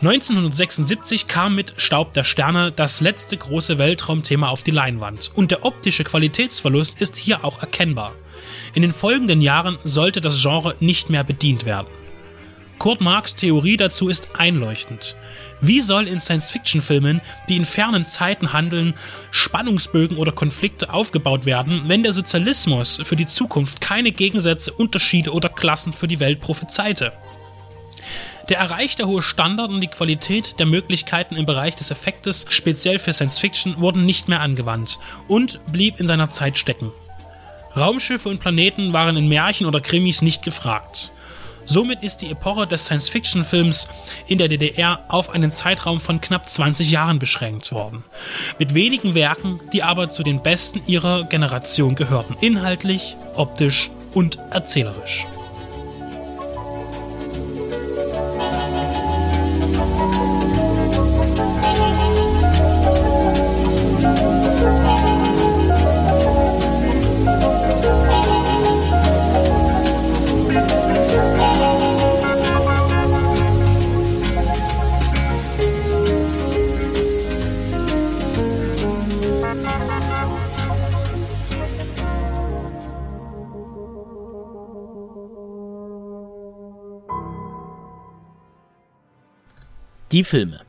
1976 0.00 1.28
kam 1.28 1.54
mit 1.54 1.74
Staub 1.76 2.12
der 2.12 2.24
Sterne 2.24 2.72
das 2.72 3.00
letzte 3.00 3.36
große 3.36 3.78
Weltraumthema 3.78 4.48
auf 4.48 4.64
die 4.64 4.72
Leinwand 4.72 5.30
und 5.34 5.52
der 5.52 5.64
optische 5.64 6.02
Qualitätsverlust 6.02 7.00
ist 7.00 7.16
hier 7.16 7.44
auch 7.44 7.60
erkennbar. 7.60 8.12
In 8.74 8.82
den 8.82 8.92
folgenden 8.92 9.42
Jahren 9.42 9.76
sollte 9.84 10.20
das 10.20 10.40
Genre 10.40 10.76
nicht 10.80 11.10
mehr 11.10 11.24
bedient 11.24 11.66
werden. 11.66 11.88
Kurt 12.78 13.00
Marks 13.00 13.36
Theorie 13.36 13.76
dazu 13.76 14.08
ist 14.08 14.30
einleuchtend. 14.36 15.14
Wie 15.60 15.80
soll 15.80 16.08
in 16.08 16.18
Science-Fiction-Filmen, 16.18 17.20
die 17.48 17.56
in 17.56 17.64
fernen 17.64 18.06
Zeiten 18.06 18.52
handeln, 18.52 18.94
Spannungsbögen 19.30 20.16
oder 20.16 20.32
Konflikte 20.32 20.92
aufgebaut 20.92 21.46
werden, 21.46 21.82
wenn 21.86 22.02
der 22.02 22.12
Sozialismus 22.12 23.00
für 23.04 23.14
die 23.14 23.26
Zukunft 23.26 23.80
keine 23.80 24.10
Gegensätze, 24.10 24.72
Unterschiede 24.72 25.32
oder 25.32 25.48
Klassen 25.48 25.92
für 25.92 26.08
die 26.08 26.18
Welt 26.18 26.40
prophezeite? 26.40 27.12
Der 28.48 28.58
erreichte 28.58 29.06
hohe 29.06 29.22
Standard 29.22 29.70
und 29.70 29.80
die 29.80 29.86
Qualität 29.86 30.58
der 30.58 30.66
Möglichkeiten 30.66 31.36
im 31.36 31.46
Bereich 31.46 31.76
des 31.76 31.92
Effektes, 31.92 32.46
speziell 32.48 32.98
für 32.98 33.12
Science 33.12 33.38
Fiction, 33.38 33.78
wurden 33.78 34.04
nicht 34.04 34.28
mehr 34.28 34.40
angewandt 34.40 34.98
und 35.28 35.60
blieb 35.70 36.00
in 36.00 36.08
seiner 36.08 36.30
Zeit 36.30 36.58
stecken. 36.58 36.90
Raumschiffe 37.76 38.28
und 38.28 38.40
Planeten 38.40 38.92
waren 38.92 39.16
in 39.16 39.28
Märchen 39.28 39.66
oder 39.66 39.80
Krimis 39.80 40.22
nicht 40.22 40.42
gefragt. 40.42 41.10
Somit 41.64 42.02
ist 42.02 42.18
die 42.18 42.30
Epoche 42.30 42.66
des 42.66 42.86
Science-Fiction-Films 42.86 43.88
in 44.26 44.38
der 44.38 44.48
DDR 44.48 45.04
auf 45.08 45.30
einen 45.30 45.50
Zeitraum 45.50 46.00
von 46.00 46.20
knapp 46.20 46.48
20 46.48 46.90
Jahren 46.90 47.18
beschränkt 47.18 47.72
worden. 47.72 48.04
Mit 48.58 48.74
wenigen 48.74 49.14
Werken, 49.14 49.60
die 49.72 49.82
aber 49.82 50.10
zu 50.10 50.22
den 50.22 50.42
besten 50.42 50.82
ihrer 50.86 51.24
Generation 51.24 51.94
gehörten, 51.94 52.36
inhaltlich, 52.40 53.16
optisch 53.34 53.90
und 54.12 54.38
erzählerisch. 54.50 55.24
Die 90.12 90.24
Filme. 90.24 90.60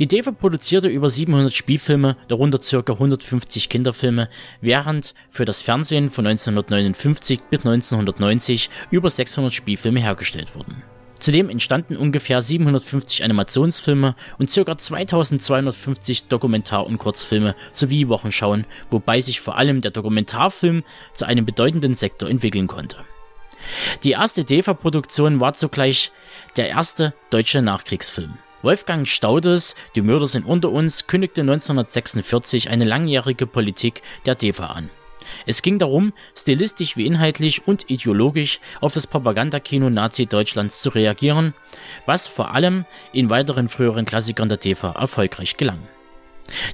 Die 0.00 0.08
DEFA 0.08 0.32
produzierte 0.32 0.88
über 0.88 1.08
700 1.08 1.52
Spielfilme, 1.52 2.16
darunter 2.26 2.58
ca. 2.58 2.92
150 2.92 3.68
Kinderfilme, 3.68 4.28
während 4.60 5.14
für 5.30 5.44
das 5.44 5.62
Fernsehen 5.62 6.10
von 6.10 6.26
1959 6.26 7.40
bis 7.48 7.60
1990 7.60 8.68
über 8.90 9.10
600 9.10 9.52
Spielfilme 9.52 10.00
hergestellt 10.00 10.56
wurden. 10.56 10.82
Zudem 11.20 11.48
entstanden 11.50 11.96
ungefähr 11.96 12.42
750 12.42 13.22
Animationsfilme 13.22 14.16
und 14.38 14.52
ca. 14.52 14.76
2250 14.76 16.24
Dokumentar- 16.24 16.84
und 16.84 16.98
Kurzfilme 16.98 17.54
sowie 17.70 18.08
Wochenschauen, 18.08 18.66
wobei 18.90 19.20
sich 19.20 19.40
vor 19.40 19.56
allem 19.56 19.82
der 19.82 19.92
Dokumentarfilm 19.92 20.82
zu 21.12 21.26
einem 21.26 21.46
bedeutenden 21.46 21.94
Sektor 21.94 22.28
entwickeln 22.28 22.66
konnte. 22.66 22.96
Die 24.02 24.10
erste 24.10 24.44
DEFA-Produktion 24.44 25.38
war 25.38 25.54
zugleich 25.54 26.10
der 26.56 26.68
erste 26.68 27.14
deutsche 27.30 27.62
Nachkriegsfilm. 27.62 28.34
Wolfgang 28.62 29.08
Staudes, 29.08 29.74
Die 29.96 30.02
Mörder 30.02 30.26
sind 30.26 30.46
unter 30.46 30.70
uns, 30.70 31.06
kündigte 31.06 31.40
1946 31.40 32.70
eine 32.70 32.84
langjährige 32.84 33.46
Politik 33.46 34.02
der 34.24 34.36
DEFA 34.36 34.66
an. 34.66 34.90
Es 35.46 35.62
ging 35.62 35.78
darum, 35.78 36.12
stilistisch 36.36 36.96
wie 36.96 37.06
inhaltlich 37.06 37.66
und 37.66 37.90
ideologisch 37.90 38.60
auf 38.80 38.92
das 38.92 39.06
Propagandakino 39.06 39.90
Nazi-Deutschlands 39.90 40.82
zu 40.82 40.90
reagieren, 40.90 41.54
was 42.06 42.28
vor 42.28 42.54
allem 42.54 42.84
in 43.12 43.30
weiteren 43.30 43.68
früheren 43.68 44.04
Klassikern 44.04 44.48
der 44.48 44.58
DEFA 44.58 44.92
erfolgreich 44.92 45.56
gelang. 45.56 45.78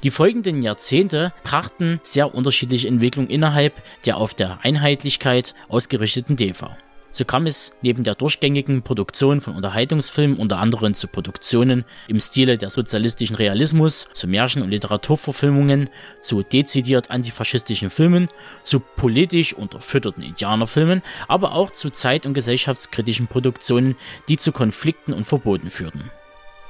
Die 0.02 0.10
folgenden 0.10 0.62
Jahrzehnte 0.62 1.32
brachten 1.42 2.00
sehr 2.02 2.34
unterschiedliche 2.34 2.88
Entwicklungen 2.88 3.30
innerhalb 3.30 3.74
der 4.06 4.16
auf 4.16 4.34
der 4.34 4.60
Einheitlichkeit 4.62 5.54
ausgerichteten 5.68 6.36
DEFA. 6.36 6.76
So 7.10 7.24
kam 7.24 7.46
es 7.46 7.72
neben 7.80 8.04
der 8.04 8.14
durchgängigen 8.14 8.82
Produktion 8.82 9.40
von 9.40 9.56
Unterhaltungsfilmen 9.56 10.36
unter 10.36 10.58
anderem 10.58 10.94
zu 10.94 11.08
Produktionen 11.08 11.84
im 12.06 12.20
Stile 12.20 12.58
der 12.58 12.70
sozialistischen 12.70 13.36
Realismus, 13.36 14.08
zu 14.12 14.28
Märchen- 14.28 14.62
und 14.62 14.70
Literaturverfilmungen, 14.70 15.88
zu 16.20 16.42
dezidiert 16.42 17.10
antifaschistischen 17.10 17.90
Filmen, 17.90 18.28
zu 18.62 18.80
politisch 18.80 19.54
unterfütterten 19.54 20.22
Indianerfilmen, 20.22 21.02
aber 21.28 21.52
auch 21.52 21.70
zu 21.70 21.90
zeit- 21.90 22.26
und 22.26 22.34
gesellschaftskritischen 22.34 23.26
Produktionen, 23.26 23.96
die 24.28 24.36
zu 24.36 24.52
Konflikten 24.52 25.12
und 25.12 25.24
Verboten 25.24 25.70
führten. 25.70 26.10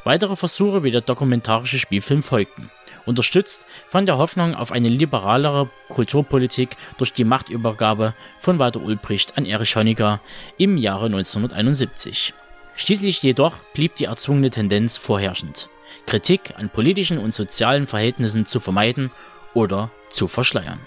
Weitere 0.05 0.37
Versuche 0.37 0.85
wie 0.85 0.91
der 0.91 1.01
dokumentarische 1.03 1.79
Spielfilm 1.79 2.23
folgten 2.23 2.71
unterstützt 3.09 3.67
von 3.89 4.07
der 4.07 4.19
Hoffnung 4.19 4.55
auf 4.55 4.71
eine 4.71 4.89
liberalere 4.89 5.69
Kulturpolitik 5.89 6.77
durch 6.99 7.13
die 7.13 7.25
Machtübergabe 7.25 8.15
von 8.39 8.59
Walter 8.59 8.81
Ulbricht 8.81 9.37
an 9.37 9.47
Erich 9.47 9.75
Honecker 9.75 10.21
im 10.59 10.77
Jahre 10.77 11.07
1971. 11.07 12.35
Schließlich 12.77 13.23
jedoch 13.23 13.55
blieb 13.75 13.97
die 13.97 14.05
erzwungene 14.05 14.51
Tendenz 14.51 14.99
vorherrschend, 14.99 15.69
Kritik 16.07 16.55
an 16.57 16.69
politischen 16.69 17.19
und 17.19 17.35
sozialen 17.35 17.89
Verhältnissen 17.89 18.47
zu 18.47 18.61
vermeiden 18.61 19.11
oder 19.55 19.91
zu 20.11 20.29
verschleiern. 20.29 20.79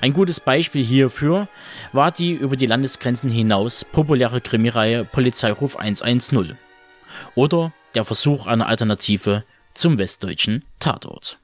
Ein 0.00 0.12
gutes 0.12 0.40
Beispiel 0.40 0.84
hierfür 0.84 1.48
war 1.92 2.10
die 2.10 2.32
über 2.32 2.56
die 2.56 2.66
Landesgrenzen 2.66 3.30
hinaus 3.30 3.84
populäre 3.84 4.40
Krimireihe 4.40 5.04
Polizeiruf 5.04 5.76
110 5.76 6.56
oder 7.34 7.72
der 7.94 8.04
Versuch 8.04 8.46
einer 8.46 8.66
Alternative 8.66 9.44
zum 9.76 9.98
westdeutschen 9.98 10.64
Tatort. 10.78 11.38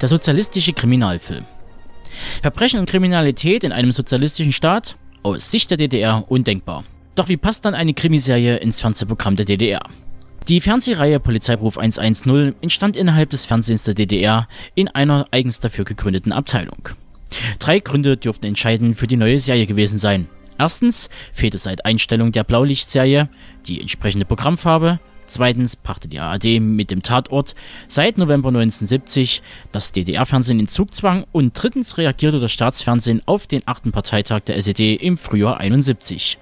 Der 0.00 0.08
sozialistische 0.08 0.72
Kriminalfilm 0.72 1.46
Verbrechen 2.42 2.80
und 2.80 2.88
Kriminalität 2.88 3.64
in 3.64 3.72
einem 3.72 3.92
sozialistischen 3.92 4.52
Staat? 4.52 4.96
Aus 5.22 5.50
Sicht 5.50 5.70
der 5.70 5.76
DDR 5.76 6.24
undenkbar. 6.28 6.84
Doch 7.14 7.28
wie 7.28 7.36
passt 7.36 7.64
dann 7.64 7.74
eine 7.74 7.94
Krimiserie 7.94 8.56
ins 8.58 8.80
Fernsehprogramm 8.80 9.36
der 9.36 9.46
DDR? 9.46 9.88
Die 10.48 10.60
Fernsehreihe 10.60 11.18
Polizeiruf 11.18 11.76
110 11.76 12.54
entstand 12.60 12.96
innerhalb 12.96 13.30
des 13.30 13.44
Fernsehens 13.44 13.82
der 13.82 13.94
DDR 13.94 14.46
in 14.74 14.86
einer 14.88 15.26
eigens 15.32 15.58
dafür 15.58 15.84
gegründeten 15.84 16.32
Abteilung. 16.32 16.90
Drei 17.58 17.80
Gründe 17.80 18.16
dürften 18.16 18.46
entscheidend 18.46 18.96
für 18.96 19.08
die 19.08 19.16
neue 19.16 19.40
Serie 19.40 19.66
gewesen 19.66 19.98
sein. 19.98 20.28
Erstens 20.58 21.10
fehlte 21.32 21.58
seit 21.58 21.84
Einstellung 21.84 22.32
der 22.32 22.44
Blaulichtserie 22.44 23.28
die 23.66 23.80
entsprechende 23.80 24.24
Programmfarbe. 24.24 25.00
Zweitens 25.26 25.76
brachte 25.76 26.08
die 26.08 26.20
ARD 26.20 26.60
mit 26.60 26.90
dem 26.90 27.02
Tatort 27.02 27.54
seit 27.88 28.16
November 28.16 28.48
1970 28.48 29.42
das 29.72 29.92
DDR-Fernsehen 29.92 30.60
in 30.60 30.68
Zugzwang 30.68 31.26
und 31.32 31.52
drittens 31.54 31.98
reagierte 31.98 32.38
das 32.38 32.52
Staatsfernsehen 32.52 33.22
auf 33.26 33.46
den 33.46 33.62
achten 33.66 33.92
Parteitag 33.92 34.40
der 34.40 34.56
SED 34.56 34.94
im 34.94 35.18
Frühjahr 35.18 35.58
71. 35.58 36.38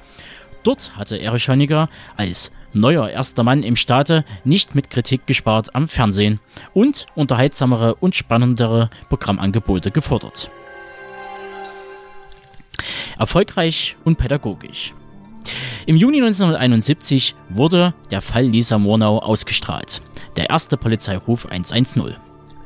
Dort 0.63 0.97
hatte 0.97 1.19
Erich 1.19 1.49
Honecker 1.49 1.89
als 2.17 2.53
neuer 2.73 3.09
erster 3.09 3.43
Mann 3.43 3.63
im 3.63 3.77
Staate 3.77 4.25
nicht 4.45 4.75
mit 4.75 4.91
Kritik 4.91 5.27
gespart 5.27 5.75
am 5.75 5.89
Fernsehen 5.89 6.41
und 6.73 7.07
unterhaltsamere 7.15 7.95
und 7.95 8.15
spannendere 8.15 8.91
Programmangebote 9.09 9.91
gefordert. 9.91 10.51
Erfolgreich 13.19 13.97
und 14.05 14.19
pädagogisch. 14.19 14.93
Im 15.87 15.97
Juni 15.97 16.19
1971 16.19 17.35
wurde 17.51 17.95
der 18.11 18.21
Fall 18.21 18.45
Lisa 18.45 18.79
Murnau 18.79 19.19
ausgestrahlt, 19.19 20.03
der 20.37 20.51
erste 20.51 20.77
Polizeiruf 20.77 21.47
110. 21.47 22.15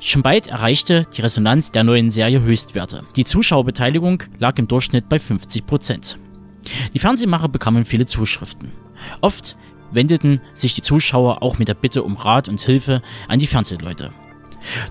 Schon 0.00 0.22
bald 0.22 0.46
erreichte 0.46 1.06
die 1.16 1.22
Resonanz 1.22 1.72
der 1.72 1.82
neuen 1.82 2.10
Serie 2.10 2.40
Höchstwerte. 2.40 3.02
Die 3.16 3.24
Zuschauerbeteiligung 3.24 4.22
lag 4.38 4.56
im 4.58 4.68
Durchschnitt 4.68 5.08
bei 5.08 5.18
50 5.18 5.66
Prozent. 5.66 6.18
Die 6.94 7.00
Fernsehmacher 7.00 7.48
bekamen 7.48 7.84
viele 7.84 8.06
Zuschriften. 8.06 8.70
Oft 9.20 9.56
wendeten 9.90 10.40
sich 10.54 10.74
die 10.74 10.82
Zuschauer 10.82 11.42
auch 11.42 11.58
mit 11.58 11.68
der 11.68 11.74
Bitte 11.74 12.04
um 12.04 12.16
Rat 12.16 12.48
und 12.48 12.60
Hilfe 12.60 13.02
an 13.26 13.40
die 13.40 13.46
Fernsehleute. 13.46 14.12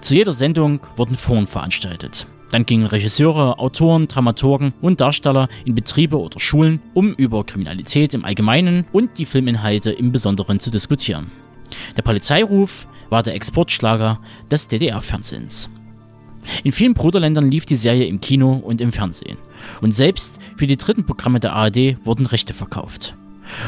Zu 0.02 0.16
jeder 0.16 0.34
Sendung 0.34 0.82
wurden 0.96 1.16
Foren 1.16 1.48
veranstaltet. 1.48 2.28
Dann 2.52 2.66
gingen 2.66 2.86
Regisseure, 2.86 3.60
Autoren, 3.60 4.08
Dramaturgen 4.08 4.74
und 4.82 5.02
Darsteller 5.02 5.50
in 5.66 5.76
Betriebe 5.76 6.20
oder 6.20 6.40
Schulen, 6.40 6.82
um 6.94 7.14
über 7.14 7.44
Kriminalität 7.44 8.14
im 8.14 8.24
Allgemeinen 8.24 8.86
und 8.92 9.18
die 9.18 9.26
Filminhalte 9.26 9.92
im 9.92 10.12
Besonderen 10.12 10.60
zu 10.60 10.72
diskutieren. 10.72 11.32
Der 11.98 12.04
Polizeiruf 12.04 12.88
war 13.10 13.24
der 13.24 13.36
Exportschlager 13.36 14.20
des 14.50 14.68
DDR-Fernsehens. 14.68 15.70
In 16.64 16.72
vielen 16.72 16.94
Bruderländern 16.94 17.52
lief 17.52 17.66
die 17.66 17.76
Serie 17.76 18.06
im 18.06 18.22
Kino 18.22 18.54
und 18.54 18.80
im 18.80 18.94
Fernsehen. 18.94 19.38
Und 19.82 19.94
selbst 19.94 20.40
für 20.56 20.68
die 20.68 20.78
dritten 20.78 21.06
Programme 21.06 21.40
der 21.40 21.54
ARD 21.54 21.98
wurden 22.06 22.26
Rechte 22.26 22.54
verkauft. 22.54 23.16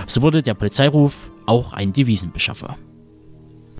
So 0.05 0.21
wurde 0.21 0.41
der 0.41 0.53
Polizeiruf 0.53 1.29
auch 1.45 1.73
ein 1.73 1.93
Devisenbeschaffer. 1.93 2.77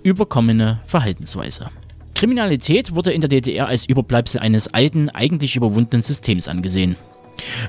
Überkommene 0.03 0.81
Verhaltensweise. 0.85 1.69
Kriminalität 2.15 2.95
wurde 2.95 3.11
in 3.11 3.21
der 3.21 3.29
DDR 3.29 3.67
als 3.67 3.85
Überbleibsel 3.85 4.41
eines 4.41 4.73
alten, 4.73 5.09
eigentlich 5.09 5.55
überwundenen 5.55 6.01
Systems 6.01 6.47
angesehen. 6.47 6.95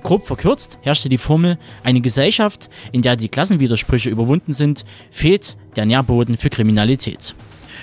Grob 0.03 0.27
verkürzt 0.27 0.79
herrschte 0.83 1.09
die 1.09 1.19
Formel, 1.19 1.59
eine 1.85 2.01
Gesellschaft, 2.01 2.69
in 2.93 3.03
der 3.03 3.17
die 3.17 3.29
Klassenwidersprüche 3.29 4.11
überwunden 4.11 4.53
sind, 4.53 4.85
fehlt 5.11 5.57
der 5.77 5.87
Nährboden 5.87 6.37
für 6.37 6.51
Kriminalität. 6.51 7.35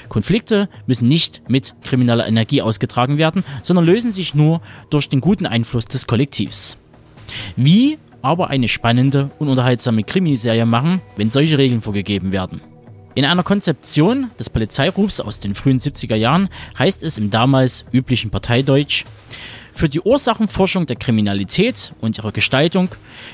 Konflikte 0.10 0.70
müssen 0.86 1.08
nicht 1.08 1.49
mit 1.49 1.74
krimineller 1.84 2.28
Energie 2.28 2.62
ausgetragen 2.62 3.18
werden, 3.18 3.43
sondern 3.64 3.86
lösen 3.86 4.12
sich 4.12 4.36
nur 4.36 4.62
durch 4.89 5.10
den 5.10 5.22
guten 5.22 5.45
Einfluss 5.45 5.86
des 5.86 6.08
Kollektivs. 6.08 6.78
Wie 7.55 7.97
aber 8.22 8.49
eine 8.49 8.68
spannende 8.68 9.30
und 9.39 9.49
unterhaltsame 9.49 10.03
Krimiserie 10.03 10.66
machen, 10.66 11.01
wenn 11.18 11.30
solche 11.30 11.58
Regeln 11.58 11.82
vorgegeben 11.82 12.32
werden? 12.32 12.62
In 13.18 13.26
einer 13.26 13.41
Konzeption 13.41 14.30
des 14.38 14.51
Polizeirufs 14.51 15.20
aus 15.20 15.39
den 15.39 15.55
frühen 15.55 15.80
70er 15.80 16.13
Jahren 16.13 16.49
heißt 16.78 17.01
es 17.01 17.18
im 17.18 17.32
damals 17.32 17.84
üblichen 17.91 18.30
Parteideutsch, 18.30 19.05
für 19.74 19.89
die 19.89 20.01
Ursachenforschung 20.01 20.86
der 20.86 20.97
Kriminalität 20.97 21.93
und 21.99 22.20
ihrer 22.20 22.32
Gestaltung 22.32 22.89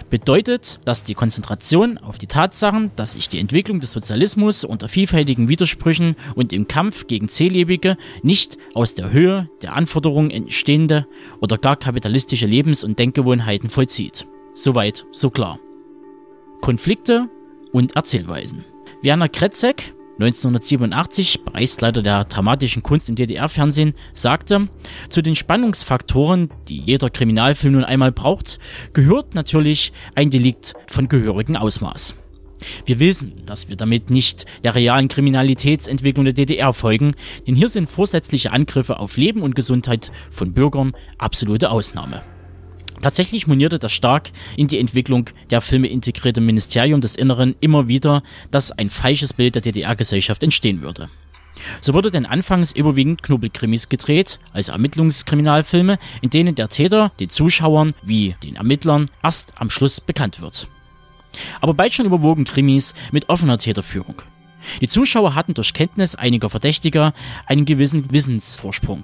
bedeutet 0.10 0.80
dass 0.86 1.04
die 1.04 1.16
Konzentration 1.16 1.98
auf 1.98 2.18
die 2.18 2.28
Tatsachen, 2.28 2.92
dass 2.96 3.12
sich 3.12 3.28
die 3.28 3.40
Entwicklung 3.40 3.82
des 3.82 3.92
Sozialismus 3.92 4.64
unter 4.64 4.88
vielfältigen 4.88 5.50
Widersprüchen 5.50 6.16
und 6.34 6.54
im 6.54 6.70
Kampf 6.70 7.08
gegen 7.08 7.28
Zählebige 7.28 7.98
nicht 8.22 8.58
aus 8.76 8.96
der 8.96 9.12
Höhe 9.12 9.50
der 9.64 9.74
Anforderungen 9.74 10.32
entstehende 10.32 11.08
oder 11.42 11.58
gar 11.58 11.76
kapitalistische 11.76 12.46
Lebens- 12.46 12.86
und 12.86 13.00
Denkgewohnheiten 13.00 13.70
vollzieht. 13.70 14.28
Soweit, 14.54 15.06
so 15.12 15.30
klar. 15.30 15.60
Konflikte 16.62 17.28
und 17.74 17.98
Erzählweisen. 17.98 18.64
Werner 19.04 19.28
Kretzek 19.28 19.94
1987, 20.14 21.44
Preisleiter 21.44 22.02
der 22.02 22.24
dramatischen 22.24 22.84
Kunst 22.84 23.10
im 23.10 23.16
DDR-Fernsehen, 23.18 23.96
sagte, 24.14 24.70
zu 25.10 25.22
den 25.22 25.36
Spannungsfaktoren, 25.36 26.50
die 26.70 26.78
jeder 26.78 27.10
Kriminalfilm 27.10 27.74
nun 27.74 27.84
einmal 27.84 28.14
braucht, 28.14 28.60
gehört 28.94 29.36
natürlich 29.36 29.92
ein 30.16 30.30
Delikt 30.30 30.76
von 30.88 31.10
gehörigem 31.10 31.58
Ausmaß. 31.58 32.16
Wir 32.86 33.00
wissen, 33.00 33.42
dass 33.46 33.68
wir 33.68 33.76
damit 33.76 34.10
nicht 34.10 34.46
der 34.64 34.74
realen 34.74 35.10
Kriminalitätsentwicklung 35.10 36.24
der 36.24 36.34
DDR 36.34 36.72
folgen, 36.72 37.16
denn 37.46 37.56
hier 37.56 37.68
sind 37.68 37.90
vorsätzliche 37.90 38.54
Angriffe 38.54 39.00
auf 39.00 39.18
Leben 39.18 39.42
und 39.42 39.54
Gesundheit 39.54 40.14
von 40.32 40.54
Bürgern 40.54 40.94
absolute 41.18 41.72
Ausnahme. 41.72 42.24
Tatsächlich 43.04 43.48
monierte 43.48 43.80
das 43.80 43.92
stark 43.92 44.32
in 44.56 44.70
die 44.70 44.80
Entwicklung 44.80 45.30
der 45.50 45.60
Filme 45.60 45.88
integrierte 45.88 46.40
Ministerium 46.40 47.02
des 47.02 47.18
Inneren 47.18 47.54
immer 47.60 47.90
wieder, 47.90 48.24
dass 48.50 48.72
ein 48.72 48.90
falsches 48.90 49.34
Bild 49.34 49.56
der 49.56 49.62
DDR-Gesellschaft 49.62 50.42
entstehen 50.42 50.82
würde. 50.82 51.10
So 51.82 51.94
wurde 51.94 52.12
denn 52.12 52.26
anfangs 52.26 52.72
überwiegend 52.72 53.22
Knubbelkrimis 53.22 53.90
gedreht, 53.90 54.40
also 54.54 54.72
Ermittlungskriminalfilme, 54.72 56.00
in 56.22 56.30
denen 56.30 56.56
der 56.56 56.70
Täter 56.70 57.12
den 57.20 57.30
Zuschauern 57.30 57.94
wie 58.04 58.36
den 58.42 58.56
Ermittlern 58.56 59.10
erst 59.22 59.52
am 59.58 59.70
Schluss 59.70 60.00
bekannt 60.00 60.42
wird. 60.42 60.70
Aber 61.60 61.74
bald 61.74 61.94
schon 61.94 62.06
überwogen 62.06 62.46
Krimis 62.46 62.96
mit 63.12 63.28
offener 63.28 63.58
Täterführung. 63.58 64.22
Die 64.80 64.88
Zuschauer 64.88 65.36
hatten 65.36 65.56
durch 65.56 65.74
Kenntnis 65.74 66.16
einiger 66.16 66.50
Verdächtiger 66.50 67.14
einen 67.48 67.66
gewissen 67.66 68.14
Wissensvorsprung. 68.14 69.04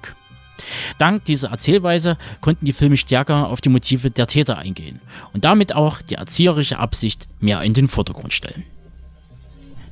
Dank 0.98 1.24
dieser 1.24 1.50
Erzählweise 1.50 2.16
konnten 2.40 2.64
die 2.64 2.72
Filme 2.72 2.96
stärker 2.96 3.48
auf 3.48 3.60
die 3.60 3.68
Motive 3.68 4.10
der 4.10 4.26
Täter 4.26 4.58
eingehen 4.58 5.00
und 5.32 5.44
damit 5.44 5.74
auch 5.74 6.02
die 6.02 6.14
erzieherische 6.14 6.78
Absicht 6.78 7.26
mehr 7.40 7.62
in 7.62 7.74
den 7.74 7.88
Vordergrund 7.88 8.32
stellen. 8.32 8.64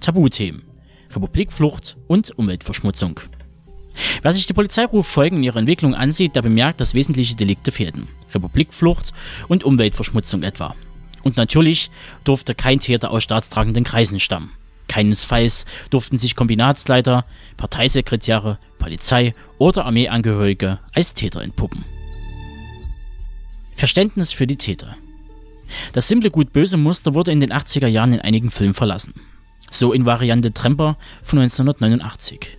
Tabuthemen 0.00 0.62
Republikflucht 1.10 1.96
und 2.06 2.30
Umweltverschmutzung. 2.38 3.20
Wer 4.22 4.32
sich 4.32 4.46
die 4.46 4.52
Polizeiruffolgen 4.52 5.38
in 5.38 5.44
ihrer 5.44 5.58
Entwicklung 5.58 5.94
ansieht, 5.94 6.36
der 6.36 6.42
bemerkt, 6.42 6.80
dass 6.80 6.94
wesentliche 6.94 7.34
Delikte 7.34 7.72
fehlten. 7.72 8.08
Republikflucht 8.32 9.12
und 9.48 9.64
Umweltverschmutzung 9.64 10.42
etwa. 10.42 10.74
Und 11.22 11.36
natürlich 11.36 11.90
durfte 12.24 12.54
kein 12.54 12.78
Täter 12.78 13.10
aus 13.10 13.24
staatstragenden 13.24 13.84
Kreisen 13.84 14.20
stammen. 14.20 14.52
Keinesfalls 14.88 15.66
durften 15.90 16.18
sich 16.18 16.34
Kombinatsleiter, 16.34 17.24
Parteisekretäre, 17.56 18.58
Polizei 18.78 19.34
oder 19.58 19.84
Armeeangehörige 19.84 20.78
als 20.92 21.14
Täter 21.14 21.42
entpuppen. 21.42 21.84
Verständnis 23.76 24.32
für 24.32 24.46
die 24.46 24.56
Täter. 24.56 24.96
Das 25.92 26.08
simple 26.08 26.30
Gut-Böse-Muster 26.30 27.14
wurde 27.14 27.30
in 27.30 27.40
den 27.40 27.52
80er 27.52 27.86
Jahren 27.86 28.12
in 28.12 28.20
einigen 28.20 28.50
Filmen 28.50 28.74
verlassen. 28.74 29.14
So 29.70 29.92
in 29.92 30.06
Variante 30.06 30.52
Tremper 30.52 30.96
von 31.22 31.38
1989. 31.38 32.58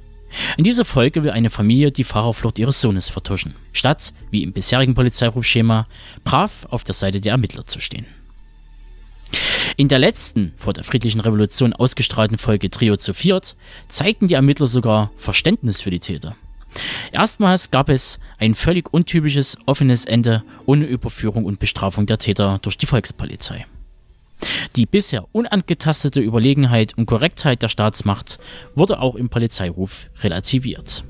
In 0.57 0.63
dieser 0.63 0.86
Folge 0.86 1.23
will 1.23 1.32
eine 1.32 1.49
Familie 1.49 1.91
die 1.91 2.03
Fahrerflucht 2.03 2.59
ihres 2.59 2.80
Sohnes 2.82 3.09
vertuschen, 3.09 3.55
statt, 3.73 4.13
wie 4.30 4.43
im 4.43 4.53
bisherigen 4.53 4.93
Polizeirufschema, 4.93 5.88
brav 6.23 6.67
auf 6.69 6.84
der 6.84 6.93
Seite 6.93 7.19
der 7.19 7.32
Ermittler 7.32 7.65
zu 7.65 7.80
stehen. 7.80 8.05
In 9.78 9.88
der 9.88 9.99
letzten, 9.99 10.53
vor 10.57 10.74
der 10.74 10.84
friedlichen 10.84 11.22
Revolution 11.22 11.74
ausgestrahlten 11.74 12.38
Folge 12.38 12.70
Trio 12.70 12.97
zu 12.97 13.13
viert, 13.13 13.55
zeigten 13.88 14.28
die 14.28 14.34
Ermittler 14.34 14.67
sogar 14.67 15.11
Verständnis 15.15 15.82
für 15.82 15.91
die 15.91 15.99
Täter. 15.99 16.36
Erstmals 17.11 17.72
gab 17.72 17.89
es 17.89 18.20
ein 18.38 18.53
völlig 18.53 18.93
untypisches 18.93 19.57
offenes 19.65 20.05
Ende 20.05 20.43
ohne 20.65 20.86
Überführung 20.86 21.45
und 21.45 21.59
Bestrafung 21.59 22.05
der 22.05 22.20
Täter 22.20 22.59
durch 22.61 22.78
die 22.78 22.86
Volkspolizei. 22.86 23.65
Die 24.76 24.86
bisher 24.86 25.26
unangetastete 25.34 26.22
Überlegenheit 26.22 26.97
und 26.97 27.07
Korrektheit 27.07 27.61
der 27.61 27.70
Staatsmacht 27.70 28.39
wurde 28.76 28.99
auch 28.99 29.15
im 29.15 29.30
Polizeiruf 29.30 30.09
relativiert. 30.22 31.03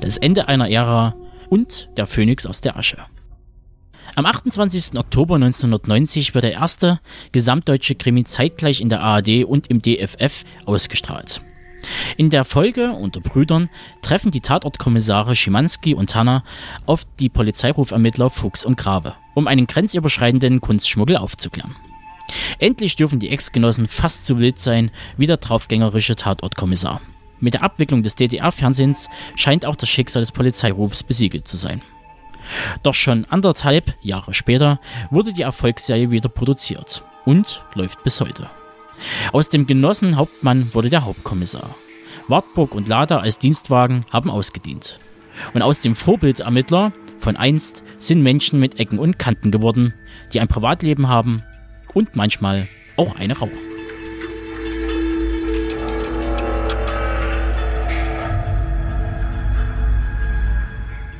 Das 0.00 0.16
Ende 0.16 0.48
einer 0.48 0.70
Ära 0.70 1.14
und 1.50 1.88
der 1.96 2.06
Phönix 2.06 2.46
aus 2.46 2.60
der 2.60 2.76
Asche. 2.76 3.04
Am 4.16 4.26
28. 4.26 4.96
Oktober 4.98 5.36
1990 5.36 6.34
wird 6.34 6.44
der 6.44 6.52
erste 6.52 7.00
gesamtdeutsche 7.32 7.94
Krimi 7.94 8.24
zeitgleich 8.24 8.80
in 8.80 8.88
der 8.88 9.00
ARD 9.00 9.44
und 9.44 9.66
im 9.66 9.82
DFF 9.82 10.44
ausgestrahlt. 10.66 11.42
In 12.16 12.30
der 12.30 12.44
Folge 12.44 12.92
unter 12.92 13.20
Brüdern 13.20 13.68
treffen 14.02 14.30
die 14.30 14.40
Tatortkommissare 14.40 15.36
Schimanski 15.36 15.94
und 15.94 16.10
Tanner 16.10 16.44
auf 16.86 17.04
die 17.18 17.28
Polizeirufermittler 17.28 18.30
Fuchs 18.30 18.64
und 18.64 18.76
Grabe, 18.76 19.14
um 19.34 19.46
einen 19.46 19.66
grenzüberschreitenden 19.66 20.60
Kunstschmuggel 20.60 21.16
aufzuklären. 21.16 21.76
Endlich 22.58 22.96
dürfen 22.96 23.20
die 23.20 23.28
Ex-Genossen 23.28 23.86
fast 23.86 24.26
so 24.26 24.38
wild 24.38 24.58
sein 24.58 24.90
wie 25.16 25.26
der 25.26 25.36
draufgängerische 25.36 26.16
Tatortkommissar. 26.16 27.00
Mit 27.40 27.54
der 27.54 27.62
Abwicklung 27.62 28.02
des 28.02 28.14
DDR-Fernsehens 28.14 29.10
scheint 29.36 29.66
auch 29.66 29.76
das 29.76 29.88
Schicksal 29.88 30.22
des 30.22 30.32
Polizeirufs 30.32 31.02
besiegelt 31.02 31.46
zu 31.46 31.56
sein. 31.56 31.82
Doch 32.82 32.94
schon 32.94 33.24
anderthalb 33.26 33.94
Jahre 34.02 34.34
später 34.34 34.80
wurde 35.10 35.32
die 35.32 35.42
Erfolgsserie 35.42 36.10
wieder 36.10 36.28
produziert 36.28 37.02
und 37.24 37.64
läuft 37.74 38.02
bis 38.04 38.20
heute. 38.20 38.48
Aus 39.32 39.48
dem 39.48 39.66
Genossenhauptmann 39.66 40.72
wurde 40.74 40.90
der 40.90 41.04
Hauptkommissar. 41.04 41.74
Wartburg 42.28 42.74
und 42.74 42.88
Lada 42.88 43.18
als 43.18 43.38
Dienstwagen 43.38 44.06
haben 44.10 44.30
ausgedient. 44.30 44.98
Und 45.52 45.62
aus 45.62 45.80
dem 45.80 45.94
Vorbildermittler 45.94 46.92
von 47.18 47.36
einst 47.36 47.82
sind 47.98 48.22
Menschen 48.22 48.60
mit 48.60 48.78
Ecken 48.78 48.98
und 48.98 49.18
Kanten 49.18 49.50
geworden, 49.50 49.92
die 50.32 50.40
ein 50.40 50.48
Privatleben 50.48 51.08
haben 51.08 51.42
und 51.92 52.16
manchmal 52.16 52.68
auch 52.96 53.16
eine 53.16 53.36
rauchen. 53.36 53.73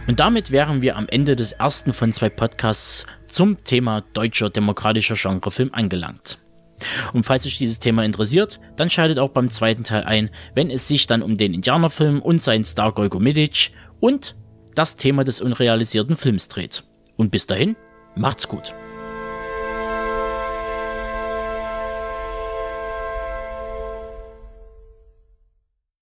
Und 0.06 0.20
damit 0.20 0.50
wären 0.50 0.82
wir 0.82 0.96
am 0.96 1.08
Ende 1.08 1.34
des 1.34 1.52
ersten 1.52 1.92
von 1.92 2.12
zwei 2.12 2.28
Podcasts 2.28 3.06
zum 3.26 3.64
Thema 3.64 4.02
deutscher 4.12 4.50
demokratischer 4.50 5.16
Genrefilm 5.16 5.70
angelangt. 5.72 6.38
Und 7.12 7.24
falls 7.24 7.46
euch 7.46 7.58
dieses 7.58 7.78
Thema 7.78 8.04
interessiert, 8.04 8.60
dann 8.76 8.90
schaltet 8.90 9.18
auch 9.18 9.30
beim 9.30 9.48
zweiten 9.48 9.84
Teil 9.84 10.04
ein, 10.04 10.30
wenn 10.54 10.70
es 10.70 10.88
sich 10.88 11.06
dann 11.06 11.22
um 11.22 11.36
den 11.36 11.54
Indianerfilm 11.54 12.20
und 12.20 12.42
seinen 12.42 12.64
Star 12.64 12.92
Golgo 12.92 13.18
Midic 13.18 13.70
und 14.00 14.36
das 14.74 14.96
Thema 14.96 15.24
des 15.24 15.40
unrealisierten 15.40 16.16
Films 16.16 16.48
dreht. 16.48 16.84
Und 17.16 17.30
bis 17.30 17.46
dahin, 17.46 17.76
macht's 18.16 18.48
gut. 18.48 18.74